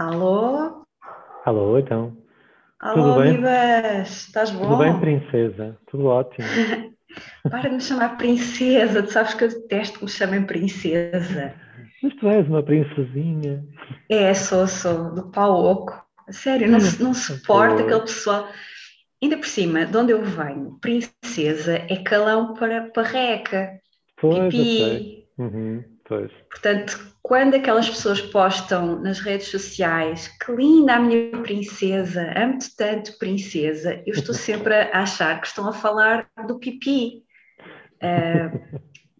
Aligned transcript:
Alô? 0.00 0.86
Alô, 1.44 1.78
então. 1.78 2.16
Alô, 2.80 2.94
Tudo 2.94 3.20
bem? 3.20 3.32
Vivas! 3.32 4.08
Estás 4.26 4.50
Tudo 4.50 4.76
bem, 4.76 4.92
bom? 4.92 5.00
princesa? 5.00 5.76
Tudo 5.90 6.06
ótimo. 6.06 6.46
Para 7.50 7.68
de 7.68 7.74
me 7.76 7.80
chamar 7.82 8.16
princesa, 8.16 9.02
tu 9.02 9.12
sabes 9.12 9.34
que 9.34 9.44
eu 9.44 9.48
detesto 9.48 9.98
que 9.98 10.04
me 10.04 10.10
chamem 10.10 10.46
princesa. 10.46 11.54
Mas 12.02 12.14
tu 12.16 12.28
és 12.28 12.48
uma 12.48 12.62
princesinha. 12.62 13.62
É, 14.08 14.32
sou, 14.34 14.66
sou, 14.66 15.14
do 15.14 15.30
pau 15.30 15.52
oco. 15.64 16.02
Sério, 16.30 16.68
não, 16.68 16.78
não 17.00 17.14
suporto 17.14 17.82
aquele 17.82 18.00
pessoal. 18.00 18.48
Ainda 19.22 19.36
por 19.36 19.46
cima, 19.46 19.84
de 19.84 19.96
onde 19.96 20.12
eu 20.12 20.24
venho, 20.24 20.78
princesa 20.80 21.76
é 21.76 22.02
calão 22.02 22.54
para 22.54 22.90
parreca, 22.90 23.78
Pois, 24.20 24.50
pipi. 24.50 25.26
Uhum, 25.38 25.84
pois. 26.10 26.32
Portanto, 26.50 26.98
quando 27.22 27.54
aquelas 27.54 27.88
pessoas 27.88 28.20
postam 28.20 29.00
nas 29.00 29.20
redes 29.20 29.46
sociais 29.46 30.26
que 30.44 30.50
linda 30.50 30.94
a 30.94 31.00
minha 31.00 31.40
princesa, 31.40 32.34
amo-te 32.36 32.74
tanto, 32.76 33.16
princesa, 33.16 34.02
eu 34.04 34.12
estou 34.12 34.34
sempre 34.34 34.74
a 34.74 35.02
achar 35.02 35.40
que 35.40 35.46
estão 35.46 35.68
a 35.68 35.72
falar 35.72 36.28
do 36.48 36.58
pipi. 36.58 37.22
Ah, 38.02 38.50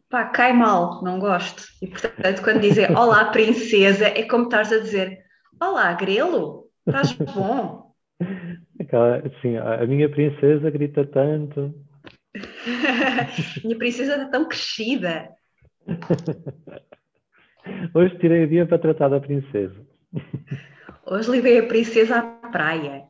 pá, 0.08 0.24
cai 0.24 0.52
mal, 0.52 1.00
não 1.04 1.20
gosto. 1.20 1.62
E 1.80 1.86
portanto, 1.86 2.42
quando 2.42 2.60
dizem 2.60 2.90
Olá, 2.96 3.26
princesa, 3.26 4.08
é 4.08 4.24
como 4.24 4.44
estás 4.44 4.72
a 4.72 4.80
dizer 4.80 5.20
Olá, 5.62 5.92
grelo, 5.92 6.64
estás 6.84 7.12
bom? 7.12 7.94
A 9.62 9.82
a 9.82 9.86
minha 9.86 10.08
princesa 10.08 10.68
grita 10.70 11.06
tanto. 11.06 11.72
Minha 13.64 13.76
princesa 13.76 14.14
está 14.14 14.28
tão 14.28 14.48
crescida. 14.48 15.28
Hoje 17.94 18.18
tirei 18.18 18.44
o 18.44 18.48
dia 18.48 18.66
para 18.66 18.78
tratar 18.78 19.08
da 19.08 19.20
princesa. 19.20 19.76
Hoje 21.06 21.30
levei 21.30 21.58
a 21.58 21.66
princesa 21.66 22.18
à 22.18 22.22
praia. 22.50 23.04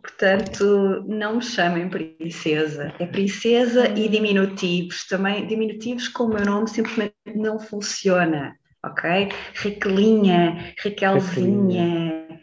Portanto, 0.00 1.04
não 1.06 1.36
me 1.36 1.42
chamem 1.42 1.88
princesa. 1.88 2.92
É 2.98 3.06
princesa 3.06 3.88
e 3.88 4.08
diminutivos. 4.08 5.06
Também 5.06 5.46
diminutivos 5.46 6.08
com 6.08 6.24
o 6.24 6.28
meu 6.28 6.44
nome 6.44 6.68
simplesmente 6.68 7.14
não 7.34 7.58
funciona. 7.58 8.56
Ok? 8.84 9.08
Raquelinha, 9.54 10.74
Raquelzinha. 10.82 12.40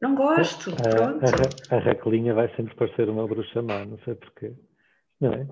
Não 0.00 0.14
gosto. 0.14 0.70
A, 0.70 0.88
Pronto. 0.88 1.24
a, 1.70 1.76
a 1.76 1.78
Raquelinha 1.80 2.34
vai 2.34 2.48
sempre 2.54 2.74
parecer 2.76 3.08
uma 3.08 3.26
bruxa 3.26 3.60
má, 3.60 3.84
não 3.84 3.98
sei 4.04 4.14
porquê. 4.14 4.52
Não 5.20 5.32
é? 5.32 5.46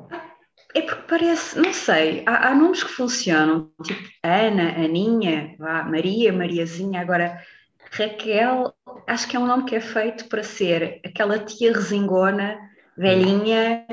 É 0.74 0.80
porque 0.80 1.02
parece, 1.06 1.58
não 1.58 1.72
sei, 1.72 2.22
há, 2.26 2.48
há 2.48 2.54
nomes 2.54 2.82
que 2.82 2.90
funcionam, 2.90 3.70
tipo 3.84 4.02
Ana, 4.22 4.70
Aninha, 4.76 5.54
vá, 5.58 5.82
Maria, 5.82 6.32
Mariazinha. 6.32 7.00
Agora, 7.00 7.42
Raquel, 7.90 8.72
acho 9.06 9.28
que 9.28 9.36
é 9.36 9.40
um 9.40 9.46
nome 9.46 9.64
que 9.64 9.76
é 9.76 9.80
feito 9.80 10.28
para 10.28 10.42
ser 10.42 11.00
aquela 11.04 11.38
tia 11.38 11.72
resingona, 11.72 12.58
velhinha 12.96 13.86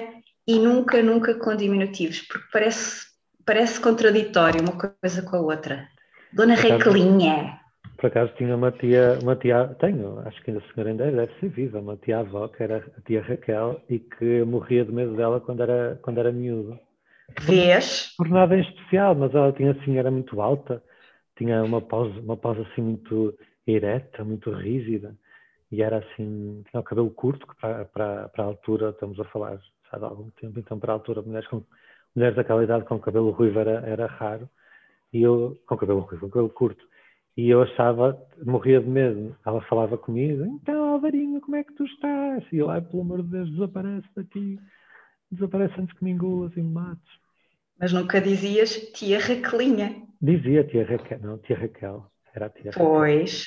e 0.47 0.58
nunca, 0.58 1.03
nunca 1.03 1.36
com 1.36 1.55
diminutivos, 1.55 2.21
porque 2.21 2.45
parece, 2.52 3.08
parece 3.45 3.80
contraditório 3.80 4.61
uma 4.61 4.77
coisa 4.77 5.21
com 5.21 5.36
a 5.36 5.41
outra. 5.41 5.88
Dona 6.31 6.55
Raquelinha. 6.55 7.59
Por 8.00 8.08
acaso 8.08 8.31
tinha 8.38 8.55
uma 8.55 8.72
tia, 8.72 9.19
uma 9.22 9.36
tia, 9.36 9.75
tenho, 9.78 10.19
acho 10.19 10.42
que 10.42 10.52
ainda 10.52 10.64
a 10.64 10.73
senhora 10.73 10.92
ainda 10.92 11.11
deve 11.11 11.38
ser 11.38 11.50
viva, 11.50 11.80
uma 11.81 11.97
tia 11.97 12.19
avó, 12.19 12.47
que 12.47 12.64
era 12.64 12.78
a 12.78 13.02
tia 13.02 13.22
Raquel, 13.22 13.81
e 13.89 14.00
que 14.00 14.42
morria 14.45 14.86
de 14.86 14.92
medo 14.94 15.17
dela 15.17 15.42
quando 15.42 15.64
era, 15.64 16.00
quando 16.02 16.17
era 16.17 16.31
miúdo. 16.31 16.80
Vês? 17.42 18.14
Por 18.17 18.30
nada 18.30 18.55
em 18.55 18.61
especial, 18.61 19.16
mas 19.16 19.36
ela 19.36 19.52
tinha 19.52 19.72
assim, 19.72 19.97
era 19.97 20.09
muito 20.09 20.39
alta, 20.42 20.81
tinha 21.38 21.61
uma 21.61 21.81
pausa, 21.81 22.17
uma 22.22 22.38
pausa 22.38 22.61
assim 22.61 22.81
muito 22.81 23.38
ereta, 23.67 24.23
muito 24.23 24.50
rígida, 24.50 25.14
e 25.70 25.81
era 25.83 25.97
assim, 25.97 26.64
tinha 26.70 26.80
o 26.80 26.83
cabelo 26.83 27.11
curto, 27.11 27.45
que 27.45 27.55
para, 27.59 27.83
para, 27.83 28.30
para 28.30 28.44
a 28.45 28.47
altura, 28.47 28.92
estamos 28.92 29.20
a 29.20 29.26
falar 29.26 29.60
já 29.92 29.98
de 29.98 30.05
algum 30.05 30.30
tempo, 30.31 30.58
então 30.58 30.80
para 30.80 30.93
a 30.93 30.95
altura, 30.95 31.21
mulheres, 31.21 31.49
com, 31.49 31.66
mulheres 32.16 32.37
daquela 32.37 32.64
idade 32.64 32.86
com 32.86 32.98
cabelo 32.98 33.31
ruivo 33.31 33.60
era, 33.60 33.86
era 33.86 34.05
raro, 34.08 34.49
e 35.11 35.21
eu, 35.21 35.60
com 35.67 35.76
cabelo 35.76 35.99
ruivo, 35.99 36.21
com 36.21 36.30
cabelo 36.30 36.49
curto, 36.49 36.89
e 37.39 37.50
eu 37.50 37.61
achava, 37.61 38.22
morria 38.45 38.82
de 38.82 38.89
medo. 38.89 39.33
Ela 39.45 39.61
falava 39.61 39.98
comigo, 39.98 40.44
então 40.45 40.89
Alvarinho, 40.89 41.39
como 41.39 41.55
é 41.55 41.64
que 41.64 41.73
tu 41.73 41.86
estás? 41.86 42.44
E 42.52 42.58
eu, 42.58 42.70
ai, 42.70 42.82
pelo 42.82 43.02
amor 43.02 43.23
de 43.23 43.30
Deus, 43.30 43.50
desaparece 43.52 44.08
daqui, 44.14 44.60
desaparece 45.32 45.73
antes 45.80 45.98
que 45.98 46.04
me 46.04 46.11
engulas 46.11 46.52
e 46.58 46.61
me 46.61 46.70
mates. 46.73 47.10
Mas 47.80 47.94
nunca 47.94 48.20
dizias 48.20 48.76
tia 48.94 49.20
Raquelinha. 49.20 50.04
Dizia 50.22 50.66
tia 50.66 50.86
Raquel, 50.86 51.20
não, 51.22 51.38
tia 51.38 51.58
Raquel, 51.58 52.05
era 52.36 52.48
a 52.48 52.49
tia 52.49 52.72
Raquel. 52.72 52.86
Pois, 52.86 53.45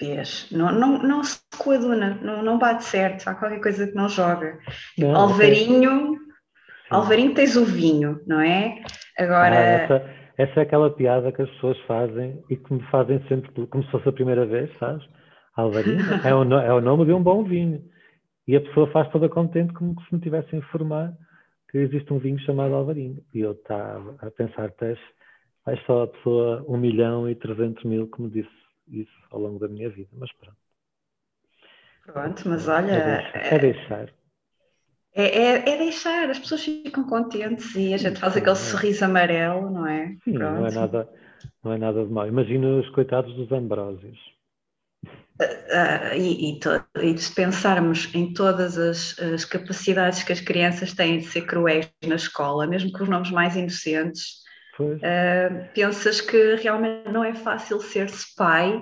vês, 0.00 0.48
não, 0.50 0.72
não, 0.72 0.98
não 1.00 1.22
se 1.22 1.38
coaduna, 1.56 2.18
não, 2.20 2.42
não 2.42 2.58
bate 2.58 2.82
certo, 2.82 3.28
há 3.28 3.36
qualquer 3.36 3.60
coisa 3.60 3.86
que 3.86 3.94
não 3.94 4.08
joga. 4.08 4.58
Não, 4.98 5.14
Alvarinho. 5.14 6.18
Alvarinho 6.90 7.34
tens 7.34 7.54
o 7.54 7.64
vinho, 7.64 8.20
não 8.26 8.40
é? 8.40 8.82
Ah, 9.16 9.22
Agora, 9.22 9.54
essa, 9.54 10.10
essa 10.38 10.60
é 10.60 10.62
aquela 10.62 10.90
piada 10.90 11.32
que 11.32 11.42
as 11.42 11.50
pessoas 11.50 11.78
fazem 11.80 12.42
e 12.48 12.56
que 12.56 12.72
me 12.72 12.82
fazem 12.90 13.20
sempre 13.28 13.66
como 13.66 13.84
se 13.84 13.90
fosse 13.90 14.08
a 14.08 14.12
primeira 14.12 14.46
vez, 14.46 14.70
sabes? 14.78 15.04
Alvarinho 15.56 15.98
é 16.24 16.34
o, 16.34 16.44
é 16.60 16.72
o 16.72 16.80
nome 16.80 17.04
de 17.06 17.12
um 17.12 17.22
bom 17.22 17.44
vinho. 17.44 17.84
E 18.46 18.56
a 18.56 18.60
pessoa 18.60 18.90
faz 18.92 19.10
toda 19.10 19.28
contente 19.28 19.72
como 19.74 20.00
se 20.02 20.14
me 20.14 20.20
tivesse 20.20 20.54
a 20.54 20.58
informar 20.58 21.12
que 21.70 21.78
existe 21.78 22.12
um 22.12 22.20
vinho 22.20 22.38
chamado 22.40 22.74
Alvarinho. 22.74 23.22
E 23.34 23.40
eu 23.40 23.52
estava 23.52 24.16
a 24.20 24.30
pensar, 24.30 24.72
és 25.66 25.84
só 25.86 26.04
a 26.04 26.08
pessoa 26.08 26.64
1 26.68 26.76
milhão 26.78 27.28
e 27.28 27.34
300 27.34 27.84
mil 27.84 28.08
que 28.10 28.22
me 28.22 28.30
disse 28.30 28.50
isso 28.88 29.12
ao 29.30 29.40
longo 29.40 29.58
da 29.58 29.68
minha 29.68 29.90
vida. 29.90 30.10
Mas 30.12 30.32
pronto. 30.34 30.56
pronto, 32.06 32.48
mas 32.48 32.68
É 32.90 33.00
olha, 33.00 33.00
deixar. 33.00 33.54
É 33.54 33.58
deixar. 33.58 34.14
É, 35.18 35.24
é, 35.24 35.68
é 35.70 35.78
deixar, 35.78 36.30
as 36.30 36.38
pessoas 36.38 36.64
ficam 36.64 37.04
contentes 37.04 37.74
e 37.74 37.92
a 37.92 37.96
gente 37.96 38.20
faz 38.20 38.36
aquele 38.36 38.52
é. 38.52 38.54
sorriso 38.54 39.04
amarelo, 39.04 39.68
não 39.68 39.86
é? 39.86 40.14
Sim, 40.24 40.32
não 40.32 40.64
é 40.64 40.70
Pronto. 40.70 40.74
nada, 40.74 41.08
não 41.64 41.72
é 41.72 41.78
nada 41.78 42.06
de 42.06 42.12
mal. 42.12 42.28
Imagina 42.28 42.68
os 42.78 42.88
coitados 42.90 43.34
dos 43.34 43.50
Ambrósios. 43.50 44.16
Ah, 45.72 46.16
e, 46.16 46.50
e 46.50 46.60
to- 46.60 46.84
e 47.00 47.16
se 47.18 47.34
pensarmos 47.34 48.12
em 48.14 48.32
todas 48.32 48.78
as, 48.78 49.18
as 49.18 49.44
capacidades 49.44 50.22
que 50.22 50.32
as 50.32 50.40
crianças 50.40 50.92
têm 50.92 51.18
de 51.18 51.26
ser 51.26 51.42
cruéis 51.42 51.88
na 52.06 52.16
escola, 52.16 52.66
mesmo 52.66 52.92
com 52.92 53.02
os 53.02 53.08
nomes 53.08 53.30
mais 53.30 53.56
inocentes. 53.56 54.46
Uh, 54.80 55.68
pensas 55.74 56.20
que 56.20 56.54
realmente 56.54 57.10
não 57.10 57.24
é 57.24 57.34
fácil 57.34 57.80
ser-se 57.80 58.34
pai 58.36 58.80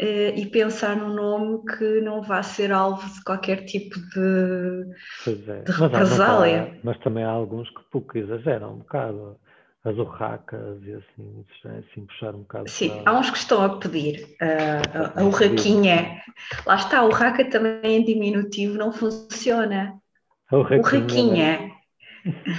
uh, 0.00 0.38
e 0.38 0.46
pensar 0.46 0.96
num 0.96 1.14
nome 1.14 1.64
que 1.76 2.00
não 2.00 2.22
vá 2.22 2.42
ser 2.42 2.72
alvo 2.72 3.08
de 3.12 3.22
qualquer 3.24 3.64
tipo 3.64 3.98
de. 3.98 4.84
Pois 5.24 5.48
é. 5.48 5.62
de 5.62 5.70
Mas, 5.70 5.80
há- 5.80 5.88
mas, 5.88 5.90
represália. 5.90 6.80
mas 6.84 6.98
também 6.98 7.24
há 7.24 7.30
alguns 7.30 7.68
que 7.70 7.82
pouco 7.90 8.16
exageram 8.18 8.74
um 8.74 8.78
bocado. 8.78 9.36
As 9.84 9.96
urracas 9.98 10.82
e 10.82 10.94
assim, 10.94 11.44
assim 11.64 12.06
puxar 12.06 12.34
um 12.34 12.40
bocado. 12.40 12.68
Sim, 12.68 12.88
para- 12.88 13.12
há 13.12 13.18
uns 13.20 13.30
que 13.30 13.38
estão 13.38 13.62
a 13.62 13.78
pedir 13.78 14.36
uh, 14.42 15.20
a, 15.20 15.22
urraquinha. 15.24 16.20
Lá 16.66 16.74
está, 16.74 16.98
a 16.98 17.04
urraca 17.04 17.48
também 17.48 18.00
em 18.00 18.04
diminutivo 18.04 18.76
não 18.76 18.90
funciona. 18.92 19.94
A 20.50 20.56
urraquinha, 20.56 20.80
né? 20.82 21.06
Urraquinha. 21.06 21.70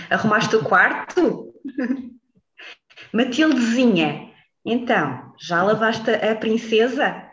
Arrumaste 0.09 0.55
o 0.55 0.63
quarto? 0.63 1.53
Matildezinha. 3.13 4.29
Então, 4.65 5.33
já 5.39 5.63
lavaste 5.63 6.09
a 6.11 6.33
princesa? 6.35 7.26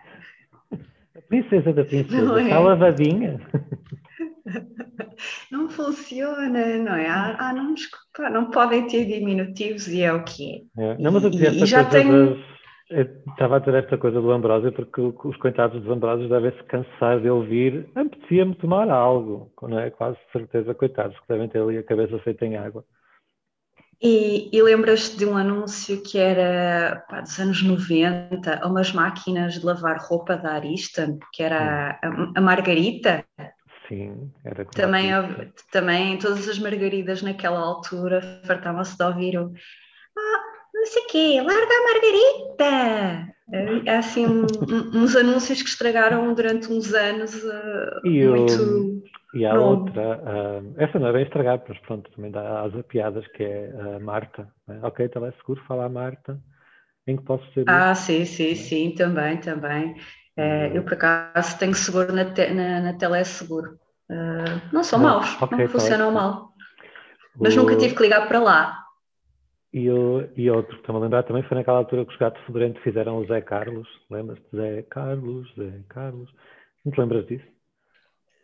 Princesa 1.42 1.72
da 1.72 1.84
princesa, 1.84 2.38
é? 2.38 2.42
está 2.44 2.58
lavadinha. 2.60 3.40
Não 5.50 5.68
funciona, 5.70 6.76
não 6.78 6.94
é? 6.94 7.06
Há, 7.08 7.36
há 7.38 7.52
nomes 7.54 7.86
que 7.86 7.96
pá, 8.16 8.28
não 8.30 8.50
podem 8.50 8.86
ter 8.86 9.04
diminutivos 9.06 9.88
e 9.88 10.02
é 10.02 10.12
o 10.12 10.22
que 10.22 10.66
é. 10.76 10.92
É. 10.92 10.98
Não, 10.98 11.10
mas 11.12 11.24
eu 11.24 11.30
dizia 11.30 11.48
esta 11.48 11.84
coisa 11.84 11.90
tenho- 11.90 12.34
das- 12.36 12.54
Estava 13.30 13.56
a 13.56 13.58
dizer 13.60 13.74
esta 13.74 13.96
coisa 13.96 14.20
do 14.20 14.30
Ambrósio 14.30 14.70
porque 14.70 15.00
os 15.00 15.36
coitados 15.38 15.80
dos 15.82 15.90
Ambrósios 15.90 16.28
devem 16.28 16.52
se 16.52 16.62
cansar 16.64 17.18
de 17.20 17.30
ouvir 17.30 17.86
apetecia-me 17.94 18.54
tomar 18.56 18.90
algo, 18.90 19.50
não 19.62 19.78
é? 19.78 19.90
Quase 19.90 20.18
certeza, 20.30 20.74
coitados, 20.74 21.18
que 21.18 21.26
devem 21.28 21.48
ter 21.48 21.60
ali 21.60 21.78
a 21.78 21.82
cabeça 21.82 22.18
feita 22.18 22.44
em 22.44 22.56
água. 22.56 22.84
E, 24.02 24.50
e 24.52 24.62
lembras-te 24.62 25.16
de 25.16 25.24
um 25.26 25.36
anúncio 25.36 26.02
que 26.02 26.18
era 26.18 27.04
pá, 27.08 27.20
dos 27.20 27.38
anos 27.38 27.62
90, 27.62 28.60
a 28.62 28.66
umas 28.66 28.92
máquinas 28.92 29.54
de 29.54 29.64
lavar 29.64 29.98
roupa 29.98 30.36
da 30.36 30.52
Ariston, 30.54 31.18
que 31.32 31.42
era 31.42 31.98
a, 32.02 32.32
a 32.36 32.40
Margarita? 32.40 33.24
Sim, 33.88 34.30
era 34.44 34.64
Também, 34.64 35.16
houve- 35.16 35.52
também 35.70 36.18
todas 36.18 36.48
as 36.48 36.58
margaridas 36.58 37.22
naquela 37.22 37.58
altura 37.60 38.40
fartavam-se 38.44 38.96
de 38.96 39.04
ouvir 39.04 39.38
o 39.38 39.52
ah, 40.16 40.40
não 40.74 40.86
sei 40.86 41.02
o 41.02 41.06
quê, 41.06 41.42
larga 41.42 41.74
a 41.74 41.92
Margarita! 41.92 43.34
Há 43.90 43.98
assim 43.98 44.26
um- 44.26 44.46
uns 45.02 45.14
anúncios 45.14 45.62
que 45.62 45.68
estragaram 45.68 46.32
durante 46.34 46.72
uns 46.72 46.92
anos 46.94 47.34
o- 47.44 48.08
muito. 48.08 49.02
E 49.34 49.44
há 49.44 49.54
outra, 49.54 50.20
ah, 50.24 50.62
essa 50.76 50.98
não 50.98 51.08
é 51.08 51.12
bem 51.12 51.24
estragar, 51.24 51.62
mas 51.68 51.78
pronto, 51.80 52.10
também 52.12 52.30
dá 52.30 52.62
as 52.62 52.72
piadas, 52.86 53.26
que 53.28 53.42
é 53.42 53.72
a 53.96 53.98
Marta. 53.98 54.48
né? 54.66 54.78
Ok, 54.82 55.08
teleseguro, 55.08 55.62
fala 55.66 55.86
a 55.86 55.88
Marta. 55.88 56.40
em 57.06 57.16
que 57.16 57.24
posso 57.24 57.44
ser. 57.52 57.64
Ah, 57.68 57.94
sim, 57.94 58.24
sim, 58.24 58.54
sim, 58.54 58.94
também, 58.94 59.38
também. 59.38 59.96
É, 60.36 60.76
eu, 60.76 60.82
por 60.82 60.94
acaso, 60.94 61.58
tenho 61.58 61.74
seguro 61.74 62.12
na, 62.12 62.24
te, 62.32 62.50
na, 62.50 62.80
na 62.80 62.92
Teleseguro. 62.94 63.78
Uh, 64.10 64.60
não 64.72 64.84
são 64.84 64.98
não, 64.98 65.20
maus, 65.20 65.42
okay, 65.42 65.58
não 65.58 65.68
funcionam 65.68 66.10
mal. 66.12 66.52
Mas 67.40 67.56
o... 67.56 67.60
nunca 67.60 67.76
tive 67.76 67.94
que 67.94 68.02
ligar 68.02 68.28
para 68.28 68.38
lá. 68.38 68.84
E, 69.72 69.90
o, 69.90 70.28
e 70.36 70.50
outro 70.50 70.74
que 70.74 70.80
estou-me 70.80 71.00
a 71.00 71.04
lembrar 71.04 71.22
também 71.24 71.42
foi 71.44 71.56
naquela 71.56 71.78
altura 71.78 72.04
que 72.04 72.12
os 72.12 72.18
gatos 72.18 72.40
fedorentos 72.44 72.82
fizeram 72.82 73.16
o 73.16 73.26
Zé 73.26 73.40
Carlos. 73.40 73.88
Lembras-te? 74.10 74.56
Zé 74.56 74.82
Carlos, 74.82 75.52
Zé 75.56 75.80
Carlos. 75.88 76.30
Não 76.84 76.92
te 76.92 77.00
lembras 77.00 77.26
disso? 77.26 77.53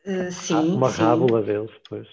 Uh, 0.06 0.32
sim. 0.32 0.76
uma 0.76 0.90
sim. 0.90 1.02
rábula 1.02 1.42
deles, 1.42 1.70
depois 1.82 2.06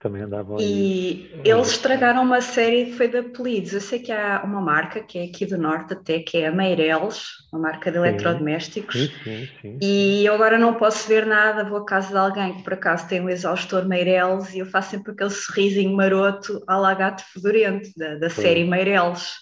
também 0.00 0.22
andavam 0.22 0.60
E 0.60 1.30
aí. 1.34 1.40
eles 1.44 1.70
estragaram 1.70 2.22
uma 2.22 2.40
série 2.40 2.92
foi 2.92 3.08
de 3.08 3.18
apelidos. 3.18 3.72
Eu 3.72 3.80
sei 3.80 3.98
que 3.98 4.12
há 4.12 4.42
uma 4.44 4.60
marca 4.60 5.00
que 5.02 5.18
é 5.18 5.24
aqui 5.24 5.44
do 5.44 5.58
Norte 5.58 5.92
até, 5.92 6.20
que 6.20 6.38
é 6.38 6.46
a 6.46 6.52
Meireles, 6.52 7.30
uma 7.52 7.62
marca 7.62 7.90
de 7.90 7.98
eletrodomésticos. 7.98 8.94
Sim, 8.94 9.08
sim, 9.24 9.48
sim, 9.60 9.78
e 9.82 10.24
eu 10.24 10.34
agora 10.34 10.56
não 10.56 10.74
posso 10.74 11.08
ver 11.08 11.26
nada, 11.26 11.64
vou 11.64 11.78
à 11.78 11.84
casa 11.84 12.10
de 12.10 12.16
alguém 12.16 12.56
que 12.56 12.62
por 12.62 12.74
acaso 12.74 13.08
tem 13.08 13.20
um 13.20 13.28
exaustor 13.28 13.86
Meireles 13.86 14.54
e 14.54 14.60
eu 14.60 14.66
faço 14.66 14.90
sempre 14.90 15.12
aquele 15.12 15.30
sorrisinho 15.30 15.96
maroto 15.96 16.62
à 16.68 16.76
la 16.76 16.94
gato 16.94 17.24
fedorento, 17.32 17.88
da, 17.96 18.14
da 18.16 18.30
série 18.30 18.64
Meireles. 18.64 19.32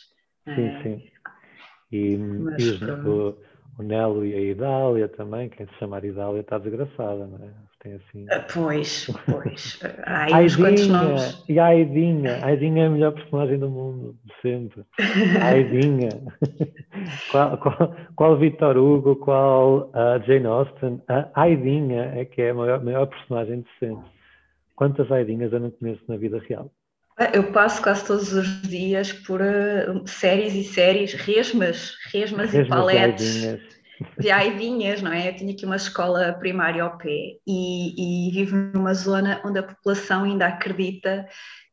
Sim, 0.44 0.66
é. 0.66 0.82
sim. 0.82 1.02
E, 1.92 2.16
Mas, 2.16 2.62
e 2.62 2.70
o, 3.08 3.36
o 3.78 3.82
Nelo 3.82 4.24
e 4.24 4.34
a 4.34 4.40
Idália 4.40 5.06
também, 5.08 5.50
quem 5.50 5.66
se 5.66 5.74
chamar 5.74 6.04
Idália 6.04 6.40
está 6.40 6.56
desgraçada, 6.56 7.26
não 7.26 7.44
é? 7.44 7.65
Tem 7.86 7.94
assim. 7.94 8.26
Ah, 8.30 8.44
pois, 8.52 9.06
pois. 9.30 9.78
Há 10.04 10.40
uns 10.40 10.56
quantos 10.56 10.88
nomes. 10.88 11.44
E 11.48 11.58
a 11.58 11.66
Aidinha. 11.66 12.38
A 12.42 12.46
Aidinha 12.46 12.84
é 12.84 12.86
a 12.86 12.90
melhor 12.90 13.12
personagem 13.12 13.58
do 13.58 13.70
mundo, 13.70 14.16
de 14.24 14.32
sempre. 14.42 14.84
A 15.40 15.46
Aidinha. 15.46 16.10
qual, 17.30 17.58
qual, 17.58 17.96
qual 18.16 18.38
Victor 18.38 18.76
Hugo, 18.76 19.16
qual 19.16 19.90
uh, 19.90 20.22
Jane 20.26 20.46
Austen? 20.46 21.00
A 21.08 21.42
Aidinha 21.42 22.12
é 22.16 22.24
que 22.24 22.42
é 22.42 22.50
a 22.50 22.54
maior, 22.54 22.84
maior 22.84 23.06
personagem 23.06 23.60
de 23.60 23.68
sempre. 23.78 24.04
Quantas 24.74 25.10
Aidinhas 25.10 25.52
eu 25.52 25.60
não 25.60 25.70
conheço 25.70 26.02
na 26.08 26.16
vida 26.16 26.42
real? 26.48 26.70
Eu 27.32 27.50
passo 27.50 27.82
quase 27.82 28.06
todos 28.06 28.34
os 28.34 28.60
dias 28.62 29.10
por 29.10 29.40
uh, 29.40 30.06
séries 30.06 30.54
e 30.54 30.62
séries, 30.64 31.14
resmas, 31.14 31.94
resmas, 32.12 32.50
resmas 32.50 32.54
e 32.54 32.68
paletes 32.68 33.75
de 34.18 34.30
Aivinhas, 34.30 35.02
não 35.02 35.12
é? 35.12 35.28
Eu 35.28 35.36
tinha 35.36 35.52
aqui 35.52 35.64
uma 35.64 35.76
escola 35.76 36.32
primária 36.34 36.82
ao 36.82 36.98
pé 36.98 37.36
e, 37.46 38.28
e 38.28 38.30
vivo 38.32 38.56
numa 38.56 38.94
zona 38.94 39.40
onde 39.44 39.58
a 39.58 39.62
população 39.62 40.24
ainda 40.24 40.46
acredita 40.46 41.26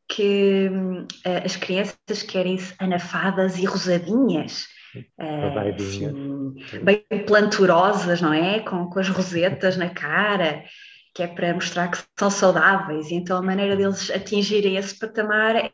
que 0.08 0.68
uh, 0.68 1.44
as 1.44 1.56
crianças 1.56 2.22
querem-se 2.28 2.74
anafadas 2.78 3.58
e 3.58 3.64
rosadinhas. 3.64 4.66
Uh, 5.18 5.74
assim, 5.74 6.54
bem 6.82 7.04
planturosas, 7.26 8.20
não 8.20 8.32
é? 8.32 8.60
Com, 8.60 8.88
com 8.88 9.00
as 9.00 9.08
rosetas 9.08 9.76
na 9.76 9.90
cara, 9.90 10.62
que 11.14 11.22
é 11.22 11.26
para 11.26 11.54
mostrar 11.54 11.88
que 11.88 11.98
são 12.18 12.30
saudáveis. 12.30 13.10
E 13.10 13.14
então 13.14 13.36
a 13.36 13.42
maneira 13.42 13.76
deles 13.76 14.10
atingirem 14.10 14.76
esse 14.76 14.98
patamar 14.98 15.56
é 15.56 15.72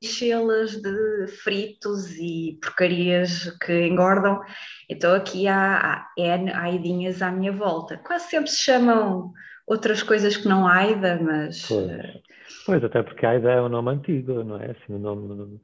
enchê-las 0.00 0.76
de 0.76 1.26
fritos 1.42 2.12
e 2.18 2.58
porcarias 2.62 3.50
que 3.60 3.86
engordam. 3.86 4.40
Então 4.88 5.14
aqui 5.14 5.48
há, 5.48 5.78
há 5.78 6.08
N 6.16 6.52
aidinhas 6.52 7.20
à 7.20 7.30
minha 7.30 7.52
volta. 7.52 7.98
Quase 7.98 8.28
sempre 8.28 8.50
se 8.50 8.58
chamam 8.58 9.32
outras 9.66 10.02
coisas 10.02 10.36
que 10.36 10.48
não 10.48 10.66
Aida, 10.66 11.18
mas... 11.20 11.66
Pois, 11.66 11.90
eh, 11.90 12.20
pois 12.64 12.84
até 12.84 13.02
porque 13.02 13.26
Aida 13.26 13.50
é 13.50 13.60
um 13.60 13.68
nome 13.68 13.90
antigo, 13.90 14.44
não 14.44 14.56
é? 14.58 14.70
Assim, 14.70 14.94
um 14.94 14.98
nome, 14.98 15.60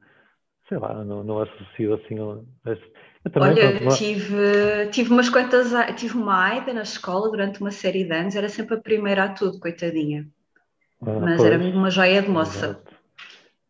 sei 0.67 0.77
lá, 0.77 1.03
não, 1.03 1.23
não 1.23 1.41
associo 1.41 1.95
assim 1.95 2.15
a... 2.19 2.75
Olha, 3.39 3.81
uma... 3.81 3.91
tive, 3.91 4.87
tive 4.91 5.09
umas 5.11 5.29
quantas, 5.29 5.71
tive 5.95 6.15
uma 6.15 6.45
Aida 6.45 6.73
na 6.73 6.83
escola 6.83 7.31
durante 7.31 7.59
uma 7.59 7.71
série 7.71 8.03
de 8.03 8.13
anos, 8.13 8.35
era 8.35 8.49
sempre 8.49 8.75
a 8.75 8.81
primeira 8.81 9.23
a 9.23 9.29
tudo, 9.29 9.59
coitadinha. 9.59 10.27
Ah, 11.01 11.19
Mas 11.19 11.37
pois, 11.37 11.51
era 11.51 11.57
uma 11.57 11.89
joia 11.89 12.21
de 12.21 12.29
moça. 12.29 12.65
Exato 12.67 12.94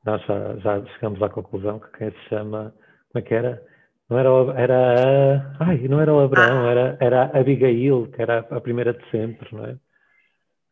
nós 0.06 0.22
já, 0.26 0.56
já 0.58 0.86
chegamos 0.94 1.22
à 1.22 1.30
conclusão 1.30 1.80
que 1.80 1.98
quem 1.98 2.12
se 2.12 2.30
chama, 2.30 2.74
como 3.12 3.24
é 3.24 3.28
que 3.28 3.34
era? 3.34 3.62
Não 4.10 4.20
era, 4.20 4.30
era 4.56 5.56
ai, 5.60 5.88
não 5.88 6.00
era 6.00 6.14
o 6.14 6.20
Abraão, 6.20 6.68
ah. 6.68 6.72
era, 6.72 6.98
era 7.00 7.24
a 7.24 7.40
Abigail, 7.40 8.08
que 8.12 8.22
era 8.22 8.40
a 8.40 8.62
primeira 8.62 8.94
de 8.94 9.10
sempre, 9.10 9.48
não 9.52 9.66
é? 9.66 9.78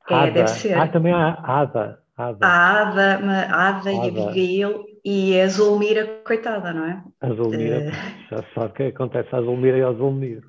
É, 0.10 0.16
Ada. 0.16 0.32
deve 0.32 0.48
ser. 0.50 0.78
Ah, 0.78 0.88
também 0.88 1.14
há 1.14 1.34
Ada. 1.44 2.00
Ada. 2.16 2.46
A 2.46 2.82
Ada, 2.82 3.16
Ada, 3.16 3.70
Ada 3.70 3.92
e 3.92 4.08
Abigail 4.08 4.86
e 5.04 5.42
a 5.42 5.48
Zulmira, 5.48 6.06
coitada, 6.24 6.72
não 6.72 6.86
é? 6.86 7.04
A 7.22 7.30
Zulmira, 7.30 7.80
uh... 7.80 8.30
já 8.30 8.44
sabe 8.54 8.68
o 8.68 8.74
que 8.74 8.84
acontece 8.84 9.36
à 9.36 9.42
Zulmira 9.42 9.78
e 9.78 9.82
ao 9.82 9.96
Zulmiro. 9.96 10.48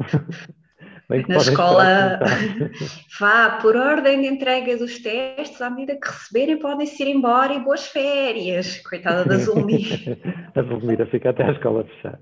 na 1.08 1.36
escola, 1.36 2.20
vá 3.20 3.58
por 3.60 3.76
ordem 3.76 4.22
de 4.22 4.26
entrega 4.26 4.76
dos 4.76 4.98
testes, 4.98 5.60
à 5.60 5.68
medida 5.68 5.96
que 5.96 6.08
receberem, 6.08 6.58
podem-se 6.58 7.02
ir 7.02 7.14
embora 7.14 7.52
e 7.52 7.60
boas 7.60 7.86
férias. 7.86 8.78
Coitada 8.78 9.24
da 9.24 9.36
Zulmira. 9.36 10.18
a 10.54 10.62
Zulmira 10.62 11.06
fica 11.06 11.30
até 11.30 11.44
a 11.44 11.52
escola 11.52 11.84
fechar. 11.84 12.18